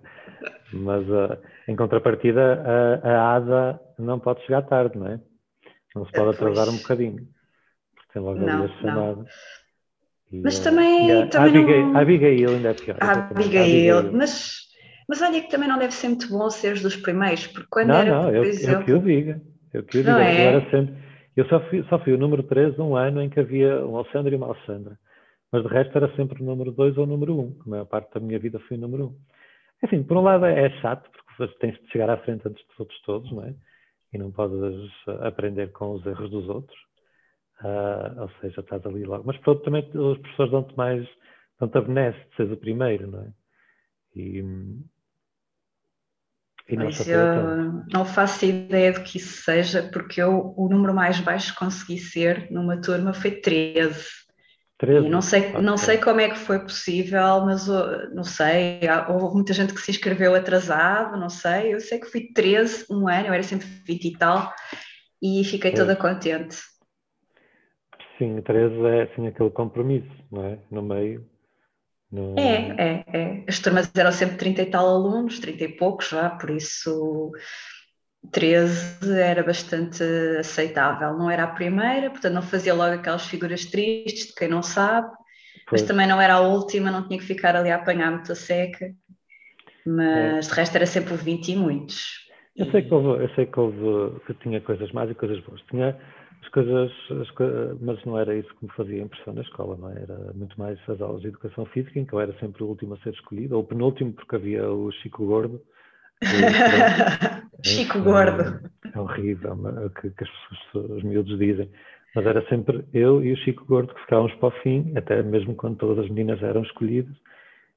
Mas 0.72 1.06
uh, 1.08 1.38
em 1.68 1.76
contrapartida, 1.76 3.00
a, 3.04 3.08
a 3.08 3.36
ADA 3.36 3.80
não 3.98 4.18
pode 4.18 4.42
chegar 4.42 4.62
tarde, 4.62 4.98
não 4.98 5.06
é? 5.06 5.20
Não 5.94 6.06
se 6.06 6.12
pode 6.12 6.30
atrasar 6.30 6.68
um 6.68 6.78
bocadinho. 6.78 7.28
Porque 7.94 8.12
tem 8.12 8.22
logo 8.22 8.38
não, 8.38 8.64
ali 8.64 8.72
a 8.72 8.80
chamada. 8.80 9.24
Mas 10.32 10.58
também. 10.58 11.22
A, 11.22 11.26
também 11.26 11.56
a, 11.56 11.58
Abigail, 11.58 11.86
não... 11.86 11.96
a 11.96 12.00
Abigail 12.00 12.50
ainda 12.50 12.70
é 12.70 12.74
pior. 12.74 12.96
A 13.00 13.12
Abigail, 13.12 13.98
Abigail, 13.98 14.12
mas 14.16 14.71
mas 15.12 15.20
olha 15.20 15.42
que 15.42 15.50
também 15.50 15.68
não 15.68 15.78
deve 15.78 15.92
ser 15.92 16.08
muito 16.08 16.26
bom 16.30 16.48
seres 16.48 16.80
dos 16.80 16.96
primeiros, 16.96 17.46
porque 17.48 17.68
quando 17.70 17.88
não, 17.88 17.96
era. 17.96 18.10
Não, 18.10 18.30
eu, 18.30 18.44
eu, 18.44 18.70
eu 18.70 18.82
que 18.82 18.92
eu 18.92 18.98
diga. 18.98 19.42
Eu 19.70 19.82
que 19.82 19.98
eu 19.98 20.02
diga. 20.02 20.24
É? 20.24 20.46
Eu 20.46 20.48
era 20.48 20.70
sempre. 20.70 20.94
Eu 21.36 21.44
só 21.48 21.60
fui, 21.68 21.84
só 21.90 21.98
fui 21.98 22.14
o 22.14 22.18
número 22.18 22.42
3 22.44 22.78
um 22.78 22.96
ano 22.96 23.20
em 23.20 23.28
que 23.28 23.38
havia 23.38 23.84
um 23.84 23.98
Alexandre 23.98 24.34
e 24.34 24.38
uma 24.38 24.46
Alexandra. 24.46 24.98
Mas 25.52 25.64
de 25.64 25.68
resto 25.68 25.94
era 25.98 26.16
sempre 26.16 26.42
o 26.42 26.46
número 26.46 26.72
2 26.72 26.96
ou 26.96 27.04
o 27.04 27.06
número 27.06 27.38
1. 27.38 27.40
Um. 27.40 27.60
A 27.66 27.68
maior 27.68 27.84
parte 27.84 28.14
da 28.14 28.20
minha 28.20 28.38
vida 28.38 28.58
foi 28.60 28.78
o 28.78 28.80
número 28.80 29.04
1. 29.04 29.06
Um. 29.08 29.16
Assim, 29.82 30.02
por 30.02 30.16
um 30.16 30.22
lado 30.22 30.46
é 30.46 30.70
chato, 30.80 31.10
porque 31.10 31.54
tens 31.58 31.78
de 31.78 31.90
chegar 31.90 32.08
à 32.08 32.16
frente 32.16 32.48
antes 32.48 32.66
dos 32.66 32.80
outros 32.80 33.02
todos, 33.02 33.30
não 33.32 33.44
é? 33.44 33.54
E 34.14 34.18
não 34.18 34.32
podes 34.32 34.90
aprender 35.20 35.72
com 35.72 35.92
os 35.92 36.06
erros 36.06 36.30
dos 36.30 36.48
outros. 36.48 36.78
Uh, 37.62 38.22
ou 38.22 38.30
seja, 38.40 38.62
estás 38.62 38.86
ali 38.86 39.04
logo. 39.04 39.24
Mas 39.26 39.36
por 39.40 39.50
outro 39.50 39.66
também 39.66 39.86
os 39.92 40.16
professores 40.20 40.52
dão-te 40.52 40.74
mais, 40.74 41.06
dão-te 41.60 41.76
a 41.76 41.82
benesse 41.82 42.18
de 42.30 42.36
seres 42.36 42.52
o 42.52 42.56
primeiro, 42.56 43.10
não 43.10 43.20
é? 43.20 43.32
E, 44.16 44.42
mas 46.70 47.06
eu 47.06 47.84
não 47.92 48.04
faço 48.04 48.46
ideia 48.46 48.92
do 48.92 49.02
que 49.02 49.18
isso 49.18 49.42
seja, 49.42 49.88
porque 49.92 50.22
eu, 50.22 50.54
o 50.56 50.68
número 50.68 50.94
mais 50.94 51.20
baixo 51.20 51.52
que 51.52 51.58
consegui 51.58 51.98
ser 51.98 52.50
numa 52.50 52.80
turma 52.80 53.12
foi 53.12 53.32
13. 53.32 54.04
13? 54.78 55.06
E 55.06 55.10
não 55.10 55.22
sei, 55.22 55.40
okay. 55.48 55.60
não 55.60 55.76
sei 55.76 55.98
como 55.98 56.20
é 56.20 56.28
que 56.28 56.38
foi 56.38 56.58
possível, 56.58 57.44
mas 57.44 57.68
não 58.12 58.24
sei, 58.24 58.80
houve 59.08 59.34
muita 59.34 59.52
gente 59.52 59.72
que 59.72 59.80
se 59.80 59.92
inscreveu 59.92 60.34
atrasado, 60.34 61.18
não 61.18 61.28
sei, 61.28 61.74
eu 61.74 61.80
sei 61.80 62.00
que 62.00 62.10
fui 62.10 62.32
13 62.32 62.86
um 62.90 63.08
ano, 63.08 63.28
eu 63.28 63.32
era 63.32 63.42
sempre 63.42 63.66
20 63.86 64.04
e 64.04 64.18
tal, 64.18 64.52
e 65.22 65.44
fiquei 65.44 65.70
é. 65.70 65.74
toda 65.74 65.94
contente. 65.94 66.56
Sim, 68.18 68.40
13 68.40 68.86
é 68.86 69.02
assim 69.02 69.26
aquele 69.26 69.50
compromisso, 69.50 70.10
não 70.30 70.44
é? 70.44 70.58
No 70.70 70.82
meio. 70.82 71.31
No... 72.12 72.38
É, 72.38 72.74
é, 72.78 73.04
é. 73.12 73.44
As 73.48 73.58
turmas 73.58 73.90
eram 73.96 74.12
sempre 74.12 74.36
30 74.36 74.62
e 74.62 74.66
tal 74.66 74.86
alunos, 74.86 75.38
30 75.38 75.64
e 75.64 75.68
poucos 75.76 76.10
já, 76.10 76.28
por 76.28 76.50
isso 76.50 77.32
13 78.30 79.18
era 79.18 79.42
bastante 79.42 80.02
aceitável. 80.38 81.16
Não 81.16 81.30
era 81.30 81.44
a 81.44 81.48
primeira, 81.48 82.10
portanto 82.10 82.34
não 82.34 82.42
fazia 82.42 82.74
logo 82.74 82.94
aquelas 82.94 83.26
figuras 83.26 83.64
tristes 83.64 84.26
de 84.26 84.34
quem 84.34 84.48
não 84.48 84.62
sabe, 84.62 85.08
pois. 85.66 85.80
mas 85.80 85.82
também 85.82 86.06
não 86.06 86.20
era 86.20 86.34
a 86.34 86.40
última, 86.40 86.90
não 86.90 87.08
tinha 87.08 87.18
que 87.18 87.26
ficar 87.26 87.56
ali 87.56 87.70
a 87.70 87.76
apanhar 87.76 88.10
muita 88.10 88.34
seca, 88.34 88.92
mas 89.86 90.46
é. 90.46 90.50
de 90.50 90.54
resto 90.54 90.76
era 90.76 90.86
sempre 90.86 91.16
20 91.16 91.48
e 91.48 91.56
muitos. 91.56 92.22
Eu 92.54 92.70
sei 92.70 92.82
que 92.82 92.92
houve, 92.92 93.24
eu 93.24 93.34
sei 93.34 93.46
que 93.46 93.58
houve, 93.58 94.20
que 94.26 94.34
tinha 94.34 94.60
coisas 94.60 94.92
más 94.92 95.10
e 95.10 95.14
coisas 95.14 95.40
boas. 95.40 95.62
Tinha 95.70 95.98
as 96.42 96.48
coisas, 96.48 96.92
as 97.10 97.80
mas 97.80 98.04
não 98.04 98.18
era 98.18 98.34
isso 98.34 98.52
que 98.56 98.64
me 98.64 98.72
fazia 98.72 99.02
impressão 99.02 99.32
na 99.32 99.42
escola, 99.42 99.76
não 99.76 99.90
é? 99.90 100.02
Era 100.02 100.32
muito 100.34 100.58
mais 100.58 100.78
as 100.88 101.00
aulas 101.00 101.22
de 101.22 101.28
educação 101.28 101.64
física, 101.66 101.98
em 101.98 102.04
que 102.04 102.12
eu 102.12 102.20
era 102.20 102.32
sempre 102.38 102.62
o 102.62 102.66
último 102.66 102.94
a 102.94 102.98
ser 102.98 103.10
escolhido, 103.10 103.56
ou 103.56 103.62
o 103.62 103.66
penúltimo, 103.66 104.12
porque 104.12 104.36
havia 104.36 104.68
o 104.70 104.90
Chico 104.90 105.24
Gordo. 105.24 105.62
Chico 107.64 108.00
Gordo. 108.00 108.60
É 108.94 109.00
horrível, 109.00 109.56
é? 109.68 110.00
que, 110.00 110.10
que 110.10 110.24
as 110.24 110.30
os 110.74 111.02
miúdos 111.02 111.38
dizem. 111.38 111.70
Mas 112.14 112.26
era 112.26 112.46
sempre 112.48 112.84
eu 112.92 113.24
e 113.24 113.32
o 113.32 113.36
Chico 113.36 113.64
Gordo 113.64 113.94
que 113.94 114.00
ficávamos 114.02 114.34
para 114.34 114.48
o 114.48 114.62
fim, 114.62 114.92
até 114.96 115.22
mesmo 115.22 115.54
quando 115.54 115.76
todas 115.76 116.04
as 116.04 116.10
meninas 116.10 116.42
eram 116.42 116.62
escolhidas. 116.62 117.14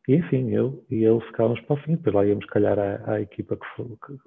E 0.07 0.15
enfim, 0.15 0.51
eu 0.51 0.83
e 0.89 1.03
ele 1.03 1.21
ficávamos 1.21 1.59
para 1.61 1.75
o 1.75 1.77
fim, 1.77 1.95
depois 1.95 2.15
lá 2.15 2.25
íamos 2.25 2.45
calhar 2.47 2.77
à, 2.77 3.13
à 3.13 3.21
equipa 3.21 3.57
que, 3.57 3.83
que, 3.83 4.17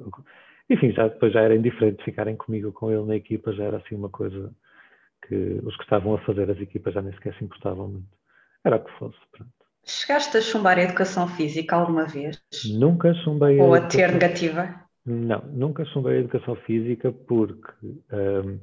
enfim, 0.70 0.92
já 0.92 1.08
depois 1.08 1.32
já 1.32 1.40
era 1.40 1.56
indiferente 1.56 2.04
ficarem 2.04 2.36
comigo 2.36 2.72
com 2.72 2.90
ele 2.90 3.04
na 3.04 3.16
equipa, 3.16 3.52
já 3.52 3.64
era 3.64 3.78
assim 3.78 3.94
uma 3.94 4.08
coisa 4.08 4.52
que 5.26 5.60
os 5.64 5.76
que 5.76 5.82
estavam 5.82 6.14
a 6.14 6.18
fazer 6.20 6.50
as 6.50 6.58
equipas 6.58 6.94
já 6.94 7.02
nem 7.02 7.12
sequer 7.14 7.34
se 7.34 7.44
importavam 7.44 7.88
muito. 7.88 8.18
Era 8.64 8.76
o 8.76 8.84
que 8.84 8.92
fosse, 8.98 9.18
pronto. 9.32 9.52
Chegaste 9.84 10.36
a 10.36 10.40
chumbar 10.40 10.78
a 10.78 10.82
educação 10.82 11.26
física 11.28 11.76
alguma 11.76 12.04
vez? 12.04 12.42
Nunca 12.78 13.14
chumbei 13.14 13.58
Ou 13.58 13.74
a, 13.74 13.80
ter 13.80 14.12
negativa? 14.12 14.74
Não, 15.06 15.40
nunca 15.50 15.84
chumbei 15.86 16.16
a 16.16 16.20
educação 16.20 16.54
física 16.56 17.10
porque, 17.10 17.72
um, 18.12 18.58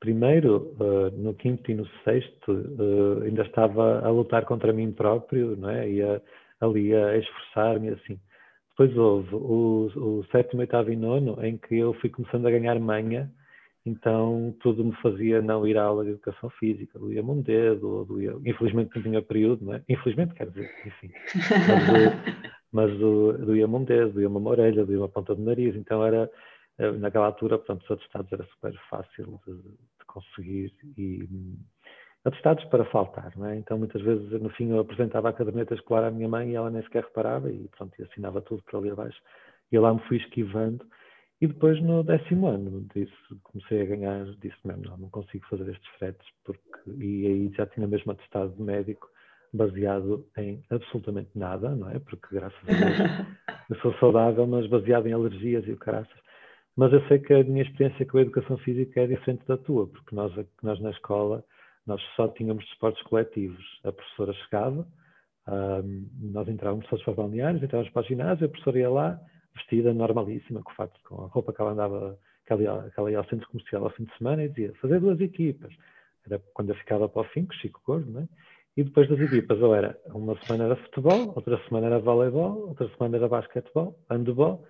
primeiro, 0.00 0.74
uh, 0.80 1.10
no 1.16 1.34
quinto 1.34 1.70
e 1.70 1.74
no 1.74 1.86
sexto, 2.02 2.50
uh, 2.50 3.22
ainda 3.22 3.42
estava 3.42 4.04
a 4.04 4.10
lutar 4.10 4.44
contra 4.44 4.72
mim 4.72 4.90
próprio, 4.90 5.56
não 5.56 5.70
é? 5.70 5.88
E 5.88 6.02
a, 6.02 6.20
ali 6.60 6.92
a 6.92 7.16
esforçar-me 7.16 7.90
assim. 7.90 8.18
Depois 8.76 8.94
houve 8.98 9.34
o, 9.34 9.90
o 9.96 10.24
sétimo, 10.30 10.60
oitavo 10.60 10.92
e 10.92 10.96
nono, 10.96 11.42
em 11.42 11.56
que 11.56 11.78
eu 11.78 11.94
fui 11.94 12.10
começando 12.10 12.46
a 12.46 12.50
ganhar 12.50 12.78
manha, 12.78 13.32
então 13.86 14.54
tudo 14.60 14.84
me 14.84 14.94
fazia 14.96 15.40
não 15.40 15.66
ir 15.66 15.78
à 15.78 15.84
aula 15.84 16.04
de 16.04 16.10
educação 16.10 16.50
física, 16.50 16.98
doía-me 16.98 17.30
um 17.30 17.40
dedo, 17.40 18.04
doía... 18.04 18.36
infelizmente 18.44 18.94
não 18.94 19.02
tinha 19.02 19.22
período, 19.22 19.64
não 19.64 19.74
é? 19.74 19.82
Infelizmente 19.88 20.34
quer 20.34 20.50
dizer, 20.50 20.70
enfim. 20.84 21.10
Mas, 22.70 22.90
mas 22.90 22.98
doía-me 22.98 23.74
um 23.76 23.84
dedo, 23.84 24.12
doía-me 24.12 24.36
uma 24.36 24.50
orelha, 24.50 24.84
doía-me 24.84 25.04
a 25.04 25.08
ponta 25.08 25.34
do 25.34 25.42
nariz, 25.42 25.74
então 25.74 26.04
era, 26.04 26.30
eh, 26.76 26.92
naquela 26.92 27.26
altura, 27.26 27.56
portanto, 27.56 27.82
os 27.82 27.90
atestados 27.90 28.30
era 28.30 28.44
super 28.44 28.78
fácil 28.90 29.40
de, 29.46 29.54
de 29.54 30.04
conseguir 30.06 30.74
e 30.98 31.26
atestados 32.26 32.64
para 32.64 32.84
faltar, 32.86 33.32
não 33.36 33.46
é? 33.46 33.56
Então 33.56 33.78
muitas 33.78 34.02
vezes 34.02 34.28
no 34.42 34.50
fim 34.50 34.70
eu 34.70 34.80
apresentava 34.80 35.28
a 35.28 35.32
caderneta 35.32 35.74
escolar 35.74 36.04
à 36.04 36.10
minha 36.10 36.28
mãe 36.28 36.50
e 36.50 36.54
ela 36.56 36.70
nem 36.70 36.82
sequer 36.82 37.04
reparava 37.04 37.50
e 37.50 37.68
pronto, 37.68 37.94
e 37.98 38.02
assinava 38.02 38.42
tudo 38.42 38.62
para 38.64 38.78
ali 38.78 38.90
abaixo. 38.90 39.18
E 39.70 39.76
eu 39.76 39.82
lá 39.82 39.94
me 39.94 40.00
fui 40.00 40.16
esquivando 40.16 40.84
e 41.40 41.46
depois 41.46 41.80
no 41.80 42.02
décimo 42.02 42.48
ano 42.48 42.84
disse, 42.92 43.12
comecei 43.44 43.82
a 43.82 43.84
ganhar, 43.84 44.24
disse 44.42 44.56
mesmo, 44.64 44.82
não, 44.84 44.96
não 44.98 45.08
consigo 45.10 45.46
fazer 45.46 45.70
estes 45.70 45.88
fretes 45.98 46.26
porque, 46.44 46.90
e 46.98 47.26
aí 47.26 47.52
já 47.56 47.64
tinha 47.66 47.86
mesmo 47.86 48.10
atestado 48.10 48.52
de 48.56 48.62
médico 48.62 49.08
baseado 49.52 50.26
em 50.36 50.62
absolutamente 50.68 51.30
nada, 51.36 51.76
não 51.76 51.88
é? 51.90 52.00
Porque 52.00 52.26
graças 52.32 52.58
a 52.68 52.72
Deus 52.72 53.26
eu 53.70 53.76
sou 53.76 53.94
saudável, 53.98 54.46
mas 54.48 54.66
baseado 54.66 55.06
em 55.06 55.12
alergias 55.12 55.64
e 55.68 55.72
o 55.72 55.76
caraças. 55.76 56.26
Mas 56.76 56.92
eu 56.92 57.00
sei 57.06 57.20
que 57.20 57.32
a 57.32 57.44
minha 57.44 57.62
experiência 57.62 58.04
com 58.04 58.18
a 58.18 58.22
educação 58.22 58.58
física 58.58 59.00
é 59.00 59.06
diferente 59.06 59.46
da 59.46 59.56
tua, 59.56 59.86
porque 59.86 60.14
nós, 60.14 60.32
nós 60.62 60.80
na 60.80 60.90
escola 60.90 61.44
nós 61.86 62.02
só 62.16 62.28
tínhamos 62.28 62.64
desportos 62.64 63.02
coletivos. 63.02 63.64
A 63.84 63.92
professora 63.92 64.32
chegava, 64.32 64.86
um, 65.48 66.08
nós 66.32 66.48
entrávamos 66.48 66.86
para 66.86 66.98
os 66.98 67.16
balneários, 67.16 67.62
entrávamos 67.62 67.92
para 67.92 68.02
o 68.02 68.06
ginásio, 68.06 68.46
a 68.46 68.48
professora 68.48 68.78
ia 68.78 68.90
lá, 68.90 69.20
vestida 69.54 69.94
normalíssima, 69.94 70.62
com, 70.62 70.72
fato, 70.72 70.98
com 71.04 71.24
a 71.24 71.28
roupa 71.28 71.52
que 71.52 71.60
ela 71.60 71.70
andava, 71.70 72.18
que 72.44 72.52
ela, 72.52 72.90
que 72.90 73.00
ela 73.00 73.10
ia 73.10 73.18
ao 73.18 73.28
centro 73.28 73.48
comercial 73.48 73.84
ao 73.84 73.90
fim 73.90 74.04
de 74.04 74.16
semana 74.18 74.44
e 74.44 74.48
dizia, 74.48 74.74
fazer 74.80 75.00
duas 75.00 75.20
equipas. 75.20 75.72
Era 76.26 76.40
quando 76.52 76.70
eu 76.70 76.74
ficava 76.76 77.08
para 77.08 77.22
o 77.22 77.24
fim, 77.26 77.46
com 77.46 77.54
Chico 77.54 77.80
Gordo, 77.86 78.10
não 78.10 78.22
é? 78.22 78.28
E 78.76 78.84
depois 78.84 79.08
das 79.08 79.18
equipas, 79.20 79.58
ou 79.62 79.74
era 79.74 79.98
uma 80.08 80.38
semana 80.42 80.64
era 80.64 80.76
futebol, 80.76 81.32
outra 81.34 81.58
semana 81.66 81.86
era 81.86 81.98
voleibol, 81.98 82.68
outra 82.68 82.86
semana 82.90 83.16
era 83.16 83.26
basquetebol, 83.26 83.98
handebol, 84.10 84.66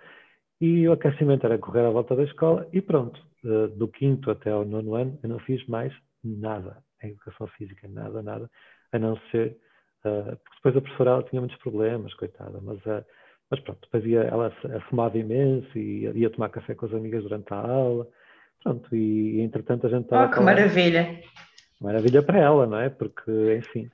e 0.60 0.86
o 0.86 0.92
aquecimento 0.92 1.44
era 1.44 1.58
correr 1.58 1.84
à 1.84 1.90
volta 1.90 2.14
da 2.14 2.22
escola, 2.22 2.68
e 2.72 2.80
pronto. 2.80 3.20
Do 3.42 3.88
quinto 3.88 4.30
até 4.30 4.50
ao 4.50 4.64
nono 4.64 4.94
ano, 4.94 5.18
eu 5.22 5.28
não 5.28 5.38
fiz 5.40 5.66
mais 5.66 5.92
nada 6.22 6.84
em 7.02 7.10
educação 7.10 7.46
física, 7.48 7.86
nada, 7.88 8.22
nada, 8.22 8.50
a 8.92 8.98
não 8.98 9.16
ser, 9.30 9.56
uh, 10.04 10.36
porque 10.36 10.56
depois 10.56 10.76
a 10.76 10.80
professora 10.80 11.10
ela 11.10 11.22
tinha 11.24 11.40
muitos 11.40 11.58
problemas, 11.58 12.14
coitada, 12.14 12.60
mas, 12.62 12.78
uh, 12.86 13.04
mas 13.50 13.60
pronto, 13.60 13.80
depois 13.82 14.04
ia, 14.04 14.20
ela 14.22 14.50
fumava 14.88 15.18
imenso 15.18 15.78
e 15.78 16.02
ia, 16.02 16.10
ia, 16.10 16.30
tomar 16.30 16.48
café 16.48 16.74
com 16.74 16.86
as 16.86 16.94
amigas 16.94 17.22
durante 17.22 17.52
a 17.52 17.56
aula, 17.56 18.08
pronto, 18.62 18.94
e, 18.94 19.36
e 19.36 19.40
entretanto 19.40 19.86
a 19.86 19.90
gente 19.90 20.04
estava... 20.04 20.26
Oh, 20.26 20.30
que 20.30 20.40
maravilha! 20.40 21.20
Maravilha 21.80 22.22
para 22.22 22.38
ela, 22.38 22.66
não 22.66 22.78
é? 22.78 22.88
Porque, 22.88 23.30
enfim, 23.56 23.90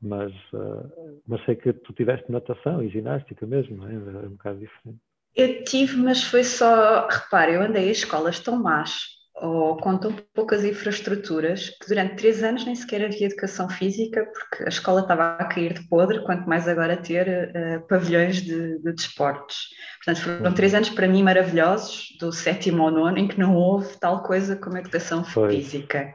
mas, 0.00 0.32
uh, 0.52 1.20
mas 1.26 1.44
sei 1.44 1.56
que 1.56 1.72
tu 1.72 1.92
tiveste 1.92 2.30
natação 2.30 2.82
e 2.82 2.88
ginástica 2.88 3.44
mesmo, 3.46 3.76
não 3.76 3.88
é? 3.88 3.94
É 3.94 4.26
um 4.26 4.30
bocado 4.30 4.58
diferente. 4.58 5.00
Eu 5.34 5.64
tive, 5.64 5.96
mas 5.96 6.22
foi 6.22 6.44
só, 6.44 7.06
repare, 7.08 7.54
eu 7.54 7.62
andei 7.62 7.88
a 7.88 7.92
escolas 7.92 8.40
tão 8.40 8.56
más 8.56 9.15
ou 9.42 9.76
com 9.76 9.98
tão 9.98 10.12
poucas 10.34 10.64
infraestruturas 10.64 11.70
que 11.70 11.88
durante 11.88 12.16
três 12.16 12.42
anos 12.42 12.64
nem 12.64 12.74
sequer 12.74 13.04
havia 13.04 13.26
educação 13.26 13.68
física 13.68 14.24
porque 14.24 14.64
a 14.64 14.68
escola 14.68 15.02
estava 15.02 15.36
a 15.36 15.44
cair 15.44 15.74
de 15.74 15.86
podre, 15.88 16.24
quanto 16.24 16.48
mais 16.48 16.66
agora 16.66 16.96
ter 16.96 17.28
uh, 17.28 17.86
pavilhões 17.86 18.40
de, 18.40 18.78
de 18.78 18.92
desportos. 18.92 19.68
Portanto, 20.06 20.38
foram 20.38 20.52
três 20.52 20.72
anos 20.72 20.88
para 20.88 21.08
mim 21.08 21.24
maravilhosos, 21.24 22.16
do 22.20 22.30
sétimo 22.30 22.84
ao 22.84 22.92
nono, 22.92 23.18
em 23.18 23.26
que 23.26 23.40
não 23.40 23.56
houve 23.56 23.98
tal 23.98 24.22
coisa 24.22 24.54
como 24.54 24.78
educação 24.78 25.24
pois, 25.34 25.52
física. 25.52 26.14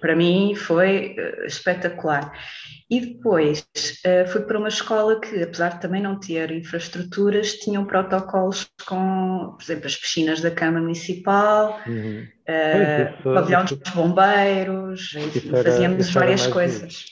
Para 0.00 0.14
mim 0.14 0.54
foi 0.54 1.16
uh, 1.18 1.44
espetacular. 1.44 2.32
E 2.88 3.00
depois 3.00 3.66
uh, 4.06 4.28
fui 4.28 4.42
para 4.42 4.56
uma 4.56 4.68
escola 4.68 5.20
que, 5.20 5.42
apesar 5.42 5.70
de 5.70 5.80
também 5.80 6.00
não 6.00 6.20
ter 6.20 6.52
infraestruturas, 6.52 7.54
tinham 7.54 7.84
protocolos 7.84 8.70
com, 8.86 9.56
por 9.58 9.64
exemplo, 9.64 9.86
as 9.86 9.96
piscinas 9.96 10.40
da 10.40 10.52
Câmara 10.52 10.82
Municipal, 10.82 11.80
uhum. 11.84 12.28
uh, 12.48 13.22
pois, 13.24 13.34
pavilhão 13.34 13.64
dos 13.64 13.92
bombeiros, 13.92 15.14
era, 15.52 15.64
fazíamos 15.64 16.10
várias 16.12 16.46
coisas. 16.46 17.06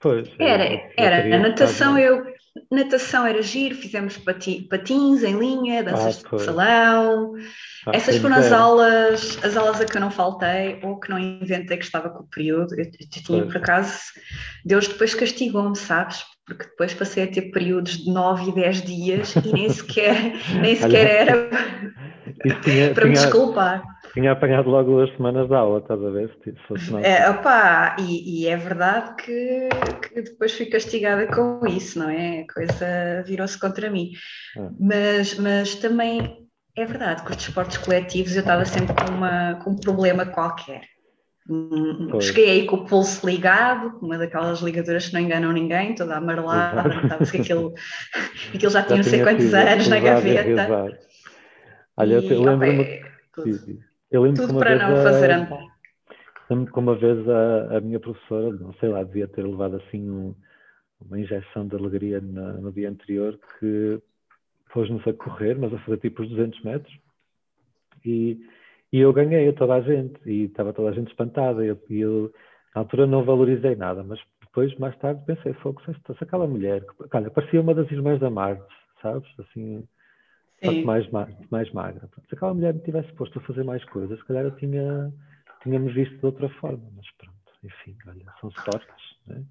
Pois, 0.00 0.30
era, 0.38 0.80
era. 0.96 1.36
A 1.36 1.38
natação 1.38 1.98
eu 1.98 2.37
natação 2.70 3.26
era 3.26 3.42
giro, 3.42 3.74
fizemos 3.74 4.16
pati, 4.16 4.66
patins 4.68 5.22
em 5.22 5.38
linha, 5.38 5.82
danças 5.82 6.24
ah, 6.24 6.36
de 6.36 6.44
salão. 6.44 7.34
Ah, 7.86 7.90
Essas 7.94 8.16
foram 8.18 8.36
as 8.36 8.52
aulas, 8.52 9.38
as 9.42 9.56
aulas 9.56 9.80
a 9.80 9.84
que 9.84 9.96
eu 9.96 10.00
não 10.00 10.10
faltei 10.10 10.80
ou 10.82 10.98
que 10.98 11.10
não 11.10 11.18
inventei 11.18 11.76
que 11.76 11.84
estava 11.84 12.10
com 12.10 12.24
o 12.24 12.28
período. 12.28 12.74
Eu, 12.74 12.84
eu 12.84 13.22
tinha, 13.22 13.46
por 13.46 13.56
acaso, 13.56 13.98
Deus 14.64 14.88
depois 14.88 15.14
castigou-me, 15.14 15.76
sabes? 15.76 16.24
Porque 16.46 16.64
depois 16.64 16.94
passei 16.94 17.24
a 17.24 17.26
ter 17.26 17.50
períodos 17.50 17.98
de 17.98 18.10
9 18.10 18.50
e 18.50 18.54
10 18.54 18.82
dias 18.82 19.34
e 19.36 19.52
nem 19.52 19.68
sequer, 19.68 20.32
nem 20.60 20.76
sequer 20.76 21.28
era 21.28 21.50
tinha, 22.62 22.94
para 22.94 23.06
me 23.06 23.12
desculpar 23.12 23.82
tinha 24.12 24.32
apanhado 24.32 24.68
logo 24.70 24.90
duas 24.90 25.10
semanas 25.16 25.48
de 25.48 25.54
aula, 25.54 25.78
estás 25.78 26.02
a 26.02 26.10
ver? 26.10 26.36
Se 26.42 26.54
fosse 26.66 26.96
é, 26.96 27.28
opa, 27.30 27.96
e, 27.98 28.42
e, 28.42 28.46
é 28.46 28.56
verdade 28.56 29.14
que, 29.16 29.68
que, 30.02 30.22
depois 30.22 30.56
fui 30.56 30.66
castigada 30.66 31.26
com 31.26 31.66
isso, 31.66 31.98
não 31.98 32.10
é? 32.10 32.40
A 32.40 32.52
coisa 32.52 33.22
virou-se 33.26 33.58
contra 33.58 33.90
mim. 33.90 34.12
É. 34.56 34.68
Mas, 34.78 35.38
mas 35.38 35.74
também 35.76 36.46
é 36.76 36.84
verdade 36.84 37.24
que 37.24 37.30
os 37.30 37.36
desportos 37.36 37.78
coletivos 37.78 38.34
eu 38.34 38.40
estava 38.40 38.64
sempre 38.64 38.94
com, 38.94 39.12
uma, 39.12 39.54
com 39.56 39.70
um 39.70 39.76
problema 39.76 40.26
qualquer. 40.26 40.82
Hum, 41.48 42.08
pois. 42.10 42.26
Cheguei 42.26 42.50
aí 42.50 42.66
com 42.66 42.76
o 42.76 42.84
pulso 42.84 43.26
ligado, 43.26 43.98
uma 44.02 44.18
daquelas 44.18 44.60
ligaduras 44.60 45.08
que 45.08 45.14
não 45.14 45.20
enganam 45.20 45.50
ninguém, 45.50 45.94
toda 45.94 46.16
amarelada, 46.16 47.00
estava-se 47.02 47.32
que 47.32 47.40
aquilo, 47.40 47.74
aquilo 48.54 48.72
já, 48.72 48.80
já 48.80 48.86
tinha 48.86 48.96
não 48.98 49.04
sei 49.04 49.22
quantos 49.22 49.54
anos 49.54 49.88
na 49.88 49.98
gaveta. 49.98 50.98
Olha, 51.96 52.14
eu 52.14 52.42
lembro-me. 52.42 53.00
Eu 54.10 54.22
lembro 54.22 54.46
Tudo 54.46 54.58
para 54.58 54.76
não 54.76 54.94
a, 54.94 55.02
fazer 55.02 55.30
andar. 55.30 55.60
Lembro 56.50 56.72
que 56.72 56.78
uma 56.78 56.96
vez 56.96 57.28
a, 57.28 57.76
a, 57.76 57.80
minha 57.80 58.00
professora, 58.00 58.50
não 58.52 58.72
sei 58.74 58.88
lá, 58.88 59.02
devia 59.02 59.28
ter 59.28 59.42
levado 59.42 59.76
assim 59.76 60.08
um, 60.08 60.34
uma 61.00 61.20
injeção 61.20 61.66
de 61.66 61.76
alegria 61.76 62.20
na, 62.20 62.54
no 62.54 62.72
dia 62.72 62.88
anterior 62.88 63.38
que 63.58 64.00
pôs-nos 64.72 65.06
a 65.06 65.12
correr, 65.12 65.58
mas 65.58 65.72
a 65.74 65.78
fazer 65.80 65.98
tipo 65.98 66.22
os 66.22 66.30
200 66.30 66.62
metros. 66.62 66.98
E, 68.04 68.40
e 68.90 68.98
eu 68.98 69.12
ganhei 69.12 69.48
a 69.48 69.52
toda 69.52 69.74
a 69.74 69.80
gente 69.82 70.18
e 70.24 70.44
estava 70.44 70.72
toda 70.72 70.88
a 70.88 70.92
gente 70.92 71.08
espantada. 71.08 71.64
E 71.64 71.68
eu, 71.68 71.78
eu, 71.90 72.32
na 72.74 72.80
altura 72.80 73.06
não 73.06 73.24
valorizei 73.24 73.76
nada, 73.76 74.02
mas 74.02 74.18
depois, 74.40 74.74
mais 74.78 74.96
tarde, 74.98 75.22
pensei, 75.26 75.52
fogo, 75.54 75.82
se 75.84 76.24
aquela 76.24 76.46
mulher, 76.46 76.80
que, 76.80 77.16
olha, 77.16 77.30
parecia 77.30 77.60
uma 77.60 77.74
das 77.74 77.90
irmãs 77.90 78.18
da 78.18 78.30
Marte, 78.30 78.64
sabes? 79.02 79.28
Assim, 79.38 79.86
que 80.60 80.84
mais, 80.84 81.08
mais 81.50 81.72
magra. 81.72 82.08
Se 82.28 82.34
aquela 82.34 82.54
mulher 82.54 82.74
me 82.74 82.80
tivesse 82.80 83.12
posto 83.12 83.38
a 83.38 83.42
fazer 83.42 83.64
mais 83.64 83.84
coisas, 83.84 84.18
se 84.18 84.24
calhar 84.24 84.44
eu 84.44 84.56
tinha, 84.56 85.12
tínhamos 85.62 85.94
visto 85.94 86.16
de 86.18 86.26
outra 86.26 86.48
forma, 86.48 86.84
mas 86.96 87.06
pronto, 87.16 87.34
enfim, 87.64 87.96
olha, 88.06 88.24
são 88.40 88.50
sortes, 88.50 89.16
né? 89.26 89.42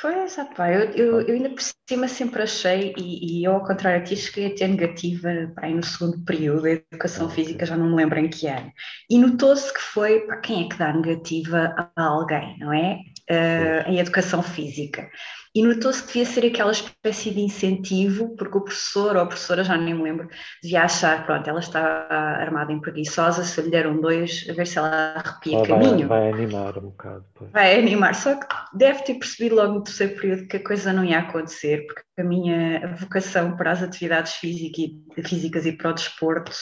Pois, 0.00 0.36
pá, 0.56 0.72
eu, 0.72 0.90
eu, 0.90 1.20
eu, 1.20 1.34
ainda 1.34 1.50
por 1.50 1.62
cima 1.88 2.08
sempre 2.08 2.42
achei, 2.42 2.92
e, 2.98 3.40
e 3.40 3.44
eu 3.44 3.52
ao 3.52 3.64
contrário 3.64 4.00
a 4.00 4.04
ti, 4.04 4.16
cheguei 4.16 4.48
a 4.48 4.54
ter 4.54 4.66
negativa 4.66 5.30
pá, 5.54 5.68
no 5.68 5.84
segundo 5.84 6.24
período 6.24 6.62
da 6.62 6.70
educação 6.70 7.30
física, 7.30 7.64
já 7.64 7.76
não 7.76 7.90
me 7.90 7.94
lembro 7.94 8.18
em 8.18 8.28
que 8.28 8.48
ano. 8.48 8.72
E 9.08 9.16
notou-se 9.18 9.72
que 9.72 9.80
foi, 9.80 10.20
pá, 10.26 10.38
quem 10.38 10.66
é 10.66 10.68
que 10.68 10.76
dá 10.76 10.92
negativa 10.92 11.74
a 11.96 12.02
alguém, 12.02 12.58
não 12.58 12.72
é? 12.72 12.98
Uh, 13.30 13.88
em 13.88 13.98
educação 14.00 14.42
física 14.42 15.08
e 15.54 15.62
notou-se 15.62 16.02
que 16.02 16.08
devia 16.08 16.26
ser 16.26 16.46
aquela 16.46 16.72
espécie 16.72 17.30
de 17.30 17.40
incentivo, 17.40 18.34
porque 18.36 18.58
o 18.58 18.62
professor 18.62 19.14
ou 19.14 19.22
a 19.22 19.26
professora, 19.26 19.62
já 19.62 19.76
nem 19.76 19.94
me 19.94 20.02
lembro, 20.02 20.28
devia 20.60 20.82
achar, 20.82 21.24
pronto, 21.24 21.48
ela 21.48 21.60
está 21.60 22.08
armada 22.10 22.72
em 22.72 22.80
preguiçosa, 22.80 23.44
se 23.44 23.60
lhe 23.62 23.70
deram 23.70 24.00
dois, 24.00 24.44
a 24.50 24.52
ver 24.52 24.66
se 24.66 24.78
ela 24.78 24.88
arrepia 24.88 25.62
caminho. 25.62 26.08
Vai, 26.08 26.32
vai, 26.32 26.32
animar 26.32 26.76
um 26.78 26.88
bocado. 26.88 27.24
Pois. 27.34 27.50
Vai 27.52 27.78
animar, 27.78 28.16
só 28.16 28.34
que 28.34 28.46
deve 28.74 29.04
ter 29.04 29.14
percebido 29.14 29.54
logo 29.54 29.74
no 29.74 29.84
terceiro 29.84 30.20
período 30.20 30.48
que 30.48 30.56
a 30.56 30.64
coisa 30.64 30.92
não 30.92 31.04
ia 31.04 31.20
acontecer, 31.20 31.86
porque 31.86 32.02
a 32.16 32.22
minha 32.22 32.94
vocação 32.94 33.56
para 33.56 33.72
as 33.72 33.82
atividades 33.82 34.34
físicas 34.34 35.66
e 35.66 35.72
para 35.72 35.90
o 35.90 35.94
desporto 35.94 36.52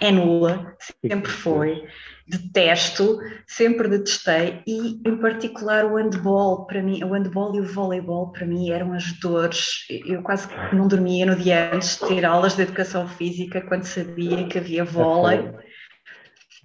é 0.00 0.12
nula, 0.12 0.76
sempre 1.04 1.30
foi. 1.30 1.82
Detesto, 2.28 3.18
sempre 3.46 3.88
detestei 3.88 4.62
e, 4.64 5.00
em 5.04 5.16
particular, 5.18 5.84
o 5.84 5.96
handball 5.96 6.64
para 6.64 6.80
mim, 6.80 7.02
o 7.02 7.12
handball 7.12 7.54
e 7.56 7.60
o 7.60 7.66
voleibol 7.66 8.30
para 8.30 8.46
mim 8.46 8.70
eram 8.70 8.92
as 8.92 9.12
dores. 9.18 9.84
Eu 10.06 10.22
quase 10.22 10.48
não 10.72 10.86
dormia 10.86 11.26
no 11.26 11.34
dia 11.34 11.74
antes 11.74 11.98
de 11.98 12.06
ter 12.06 12.24
aulas 12.24 12.54
de 12.54 12.62
educação 12.62 13.08
física 13.08 13.60
quando 13.62 13.82
sabia 13.82 14.46
que 14.46 14.58
havia 14.58 14.84
vôlei. 14.84 15.50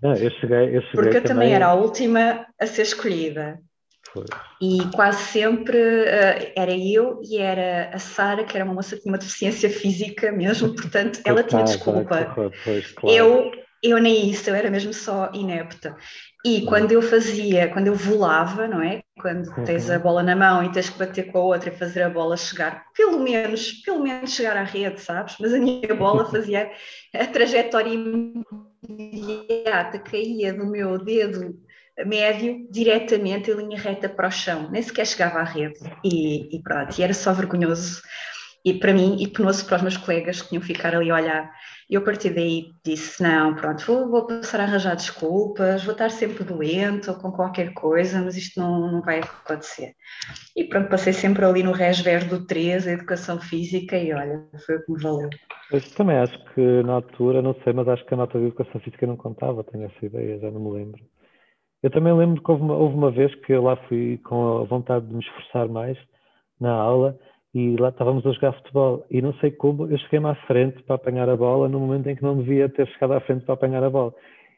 Não, 0.03 0.13
eu 0.13 0.29
cheguei, 0.39 0.77
eu 0.77 0.81
cheguei 0.81 0.91
porque 0.93 1.17
eu 1.17 1.23
também 1.23 1.53
era 1.53 1.67
a 1.67 1.73
última 1.73 2.45
a 2.59 2.67
ser 2.67 2.83
escolhida. 2.83 3.59
E 4.61 4.79
quase 4.93 5.21
sempre 5.23 5.77
uh, 5.77 6.51
era 6.55 6.71
eu 6.71 7.19
e 7.23 7.37
era 7.37 7.91
a 7.93 7.99
Sara, 7.99 8.43
que 8.43 8.55
era 8.55 8.65
uma 8.65 8.73
moça 8.73 8.95
que 8.95 9.01
tinha 9.01 9.11
uma 9.11 9.17
deficiência 9.17 9.69
física 9.69 10.31
mesmo, 10.31 10.73
portanto 10.75 11.19
ela 11.25 11.43
tinha 11.43 11.63
desculpa. 11.63 12.31
Pois, 12.63 12.91
claro. 12.91 13.15
Eu, 13.15 13.51
eu 13.83 13.97
nem 13.99 14.29
isso, 14.29 14.49
eu 14.49 14.55
era 14.55 14.69
mesmo 14.69 14.93
só 14.93 15.29
inepta. 15.33 15.95
E 16.45 16.59
uhum. 16.59 16.65
quando 16.67 16.91
eu 16.91 17.01
fazia, 17.01 17.69
quando 17.69 17.87
eu 17.87 17.95
volava, 17.95 18.67
não 18.67 18.81
é? 18.81 19.01
Quando 19.19 19.51
tens 19.65 19.89
a 19.89 19.95
uhum. 19.95 20.01
bola 20.01 20.21
na 20.21 20.35
mão 20.35 20.63
e 20.63 20.71
tens 20.71 20.89
que 20.89 20.99
bater 20.99 21.31
com 21.31 21.39
a 21.39 21.43
outra 21.43 21.69
e 21.69 21.75
fazer 21.75 22.03
a 22.03 22.09
bola 22.09 22.37
chegar, 22.37 22.85
pelo 22.95 23.19
menos, 23.19 23.71
pelo 23.83 24.03
menos 24.03 24.31
chegar 24.31 24.55
à 24.55 24.63
rede, 24.63 25.01
sabes? 25.01 25.35
Mas 25.39 25.53
a 25.53 25.57
minha 25.57 25.95
bola 25.95 26.25
fazia 26.29 26.71
a 27.13 27.25
trajetória 27.25 27.91
imediata, 28.87 29.97
caía 29.99 30.53
do 30.53 30.67
meu 30.67 30.99
dedo 31.03 31.64
médio 32.05 32.67
diretamente 32.69 33.51
em 33.51 33.55
linha 33.55 33.79
reta 33.79 34.09
para 34.09 34.27
o 34.27 34.31
chão, 34.31 34.69
nem 34.71 34.81
sequer 34.81 35.05
chegava 35.05 35.39
à 35.39 35.43
rede 35.43 35.79
e, 36.03 36.55
e 36.55 36.61
pronto, 36.61 36.97
e 36.99 37.03
era 37.03 37.13
só 37.13 37.31
vergonhoso 37.31 38.01
e 38.65 38.73
para 38.73 38.93
mim 38.93 39.17
e 39.19 39.27
penoso 39.27 39.63
para 39.67 39.75
os 39.75 39.81
meus 39.83 39.97
colegas 39.97 40.41
que 40.41 40.49
tinham 40.49 40.61
que 40.61 40.67
ficar 40.67 40.95
ali 40.95 41.11
a 41.11 41.15
olhar. 41.15 41.51
E 41.87 41.93
eu 41.93 42.01
a 42.01 42.03
partir 42.03 42.31
daí 42.31 42.71
disse, 42.83 43.21
não, 43.21 43.53
pronto, 43.53 43.85
vou, 43.85 44.09
vou, 44.09 44.25
passar 44.25 44.59
a 44.59 44.63
arranjar 44.63 44.95
desculpas, 44.95 45.83
vou 45.83 45.91
estar 45.91 46.09
sempre 46.09 46.43
doente 46.43 47.07
ou 47.11 47.15
com 47.15 47.31
qualquer 47.31 47.73
coisa, 47.75 48.23
mas 48.23 48.35
isto 48.35 48.59
não, 48.59 48.91
não 48.91 49.01
vai 49.03 49.19
acontecer. 49.19 49.93
E 50.55 50.63
pronto, 50.63 50.89
passei 50.89 51.13
sempre 51.13 51.45
ali 51.45 51.61
no 51.61 51.71
resver 51.71 52.27
do 52.27 52.43
3, 52.47 52.87
a 52.87 52.91
educação 52.93 53.39
física, 53.39 53.95
e 53.95 54.11
olha, 54.11 54.47
foi 54.65 54.77
o 54.77 54.83
que 54.83 54.91
me 54.93 55.03
valeu. 55.03 55.29
Eu 55.71 55.81
também 55.91 56.17
acho 56.17 56.43
que 56.55 56.61
na 56.83 56.93
altura, 56.93 57.43
não 57.43 57.55
sei, 57.63 57.71
mas 57.71 57.87
acho 57.87 58.03
que 58.03 58.15
a 58.15 58.17
nota 58.17 58.39
de 58.39 58.45
educação 58.45 58.81
física 58.81 59.05
não 59.05 59.15
contava, 59.15 59.63
tenho 59.63 59.85
essa 59.85 60.05
ideia, 60.05 60.39
já 60.39 60.49
não 60.49 60.59
me 60.59 60.71
lembro. 60.71 61.03
Eu 61.85 61.91
também 61.91 62.11
lembro 62.11 62.41
que 62.41 62.49
houve 62.49 62.63
uma, 62.63 62.73
houve 62.73 62.95
uma 62.95 63.11
vez 63.11 63.35
que 63.35 63.53
eu 63.53 63.61
lá 63.61 63.75
fui 63.87 64.17
com 64.23 64.57
a 64.57 64.63
vontade 64.63 65.05
de 65.05 65.13
me 65.13 65.19
esforçar 65.19 65.69
mais 65.69 65.95
na 66.59 66.71
aula 66.71 67.15
e 67.53 67.75
lá 67.75 67.89
estávamos 67.89 68.25
a 68.25 68.31
jogar 68.31 68.53
futebol 68.53 69.05
e 69.11 69.21
não 69.21 69.35
sei 69.35 69.51
como 69.51 69.85
eu 69.85 69.95
cheguei-me 69.99 70.25
à 70.25 70.33
frente 70.47 70.81
para 70.81 70.95
apanhar 70.95 71.29
a 71.29 71.37
bola 71.37 71.69
no 71.69 71.79
momento 71.79 72.09
em 72.09 72.15
que 72.15 72.23
não 72.23 72.39
devia 72.39 72.67
ter 72.69 72.87
chegado 72.87 73.13
à 73.13 73.19
frente 73.19 73.45
para 73.45 73.53
apanhar 73.53 73.83
a 73.83 73.89
bola. 73.91 74.11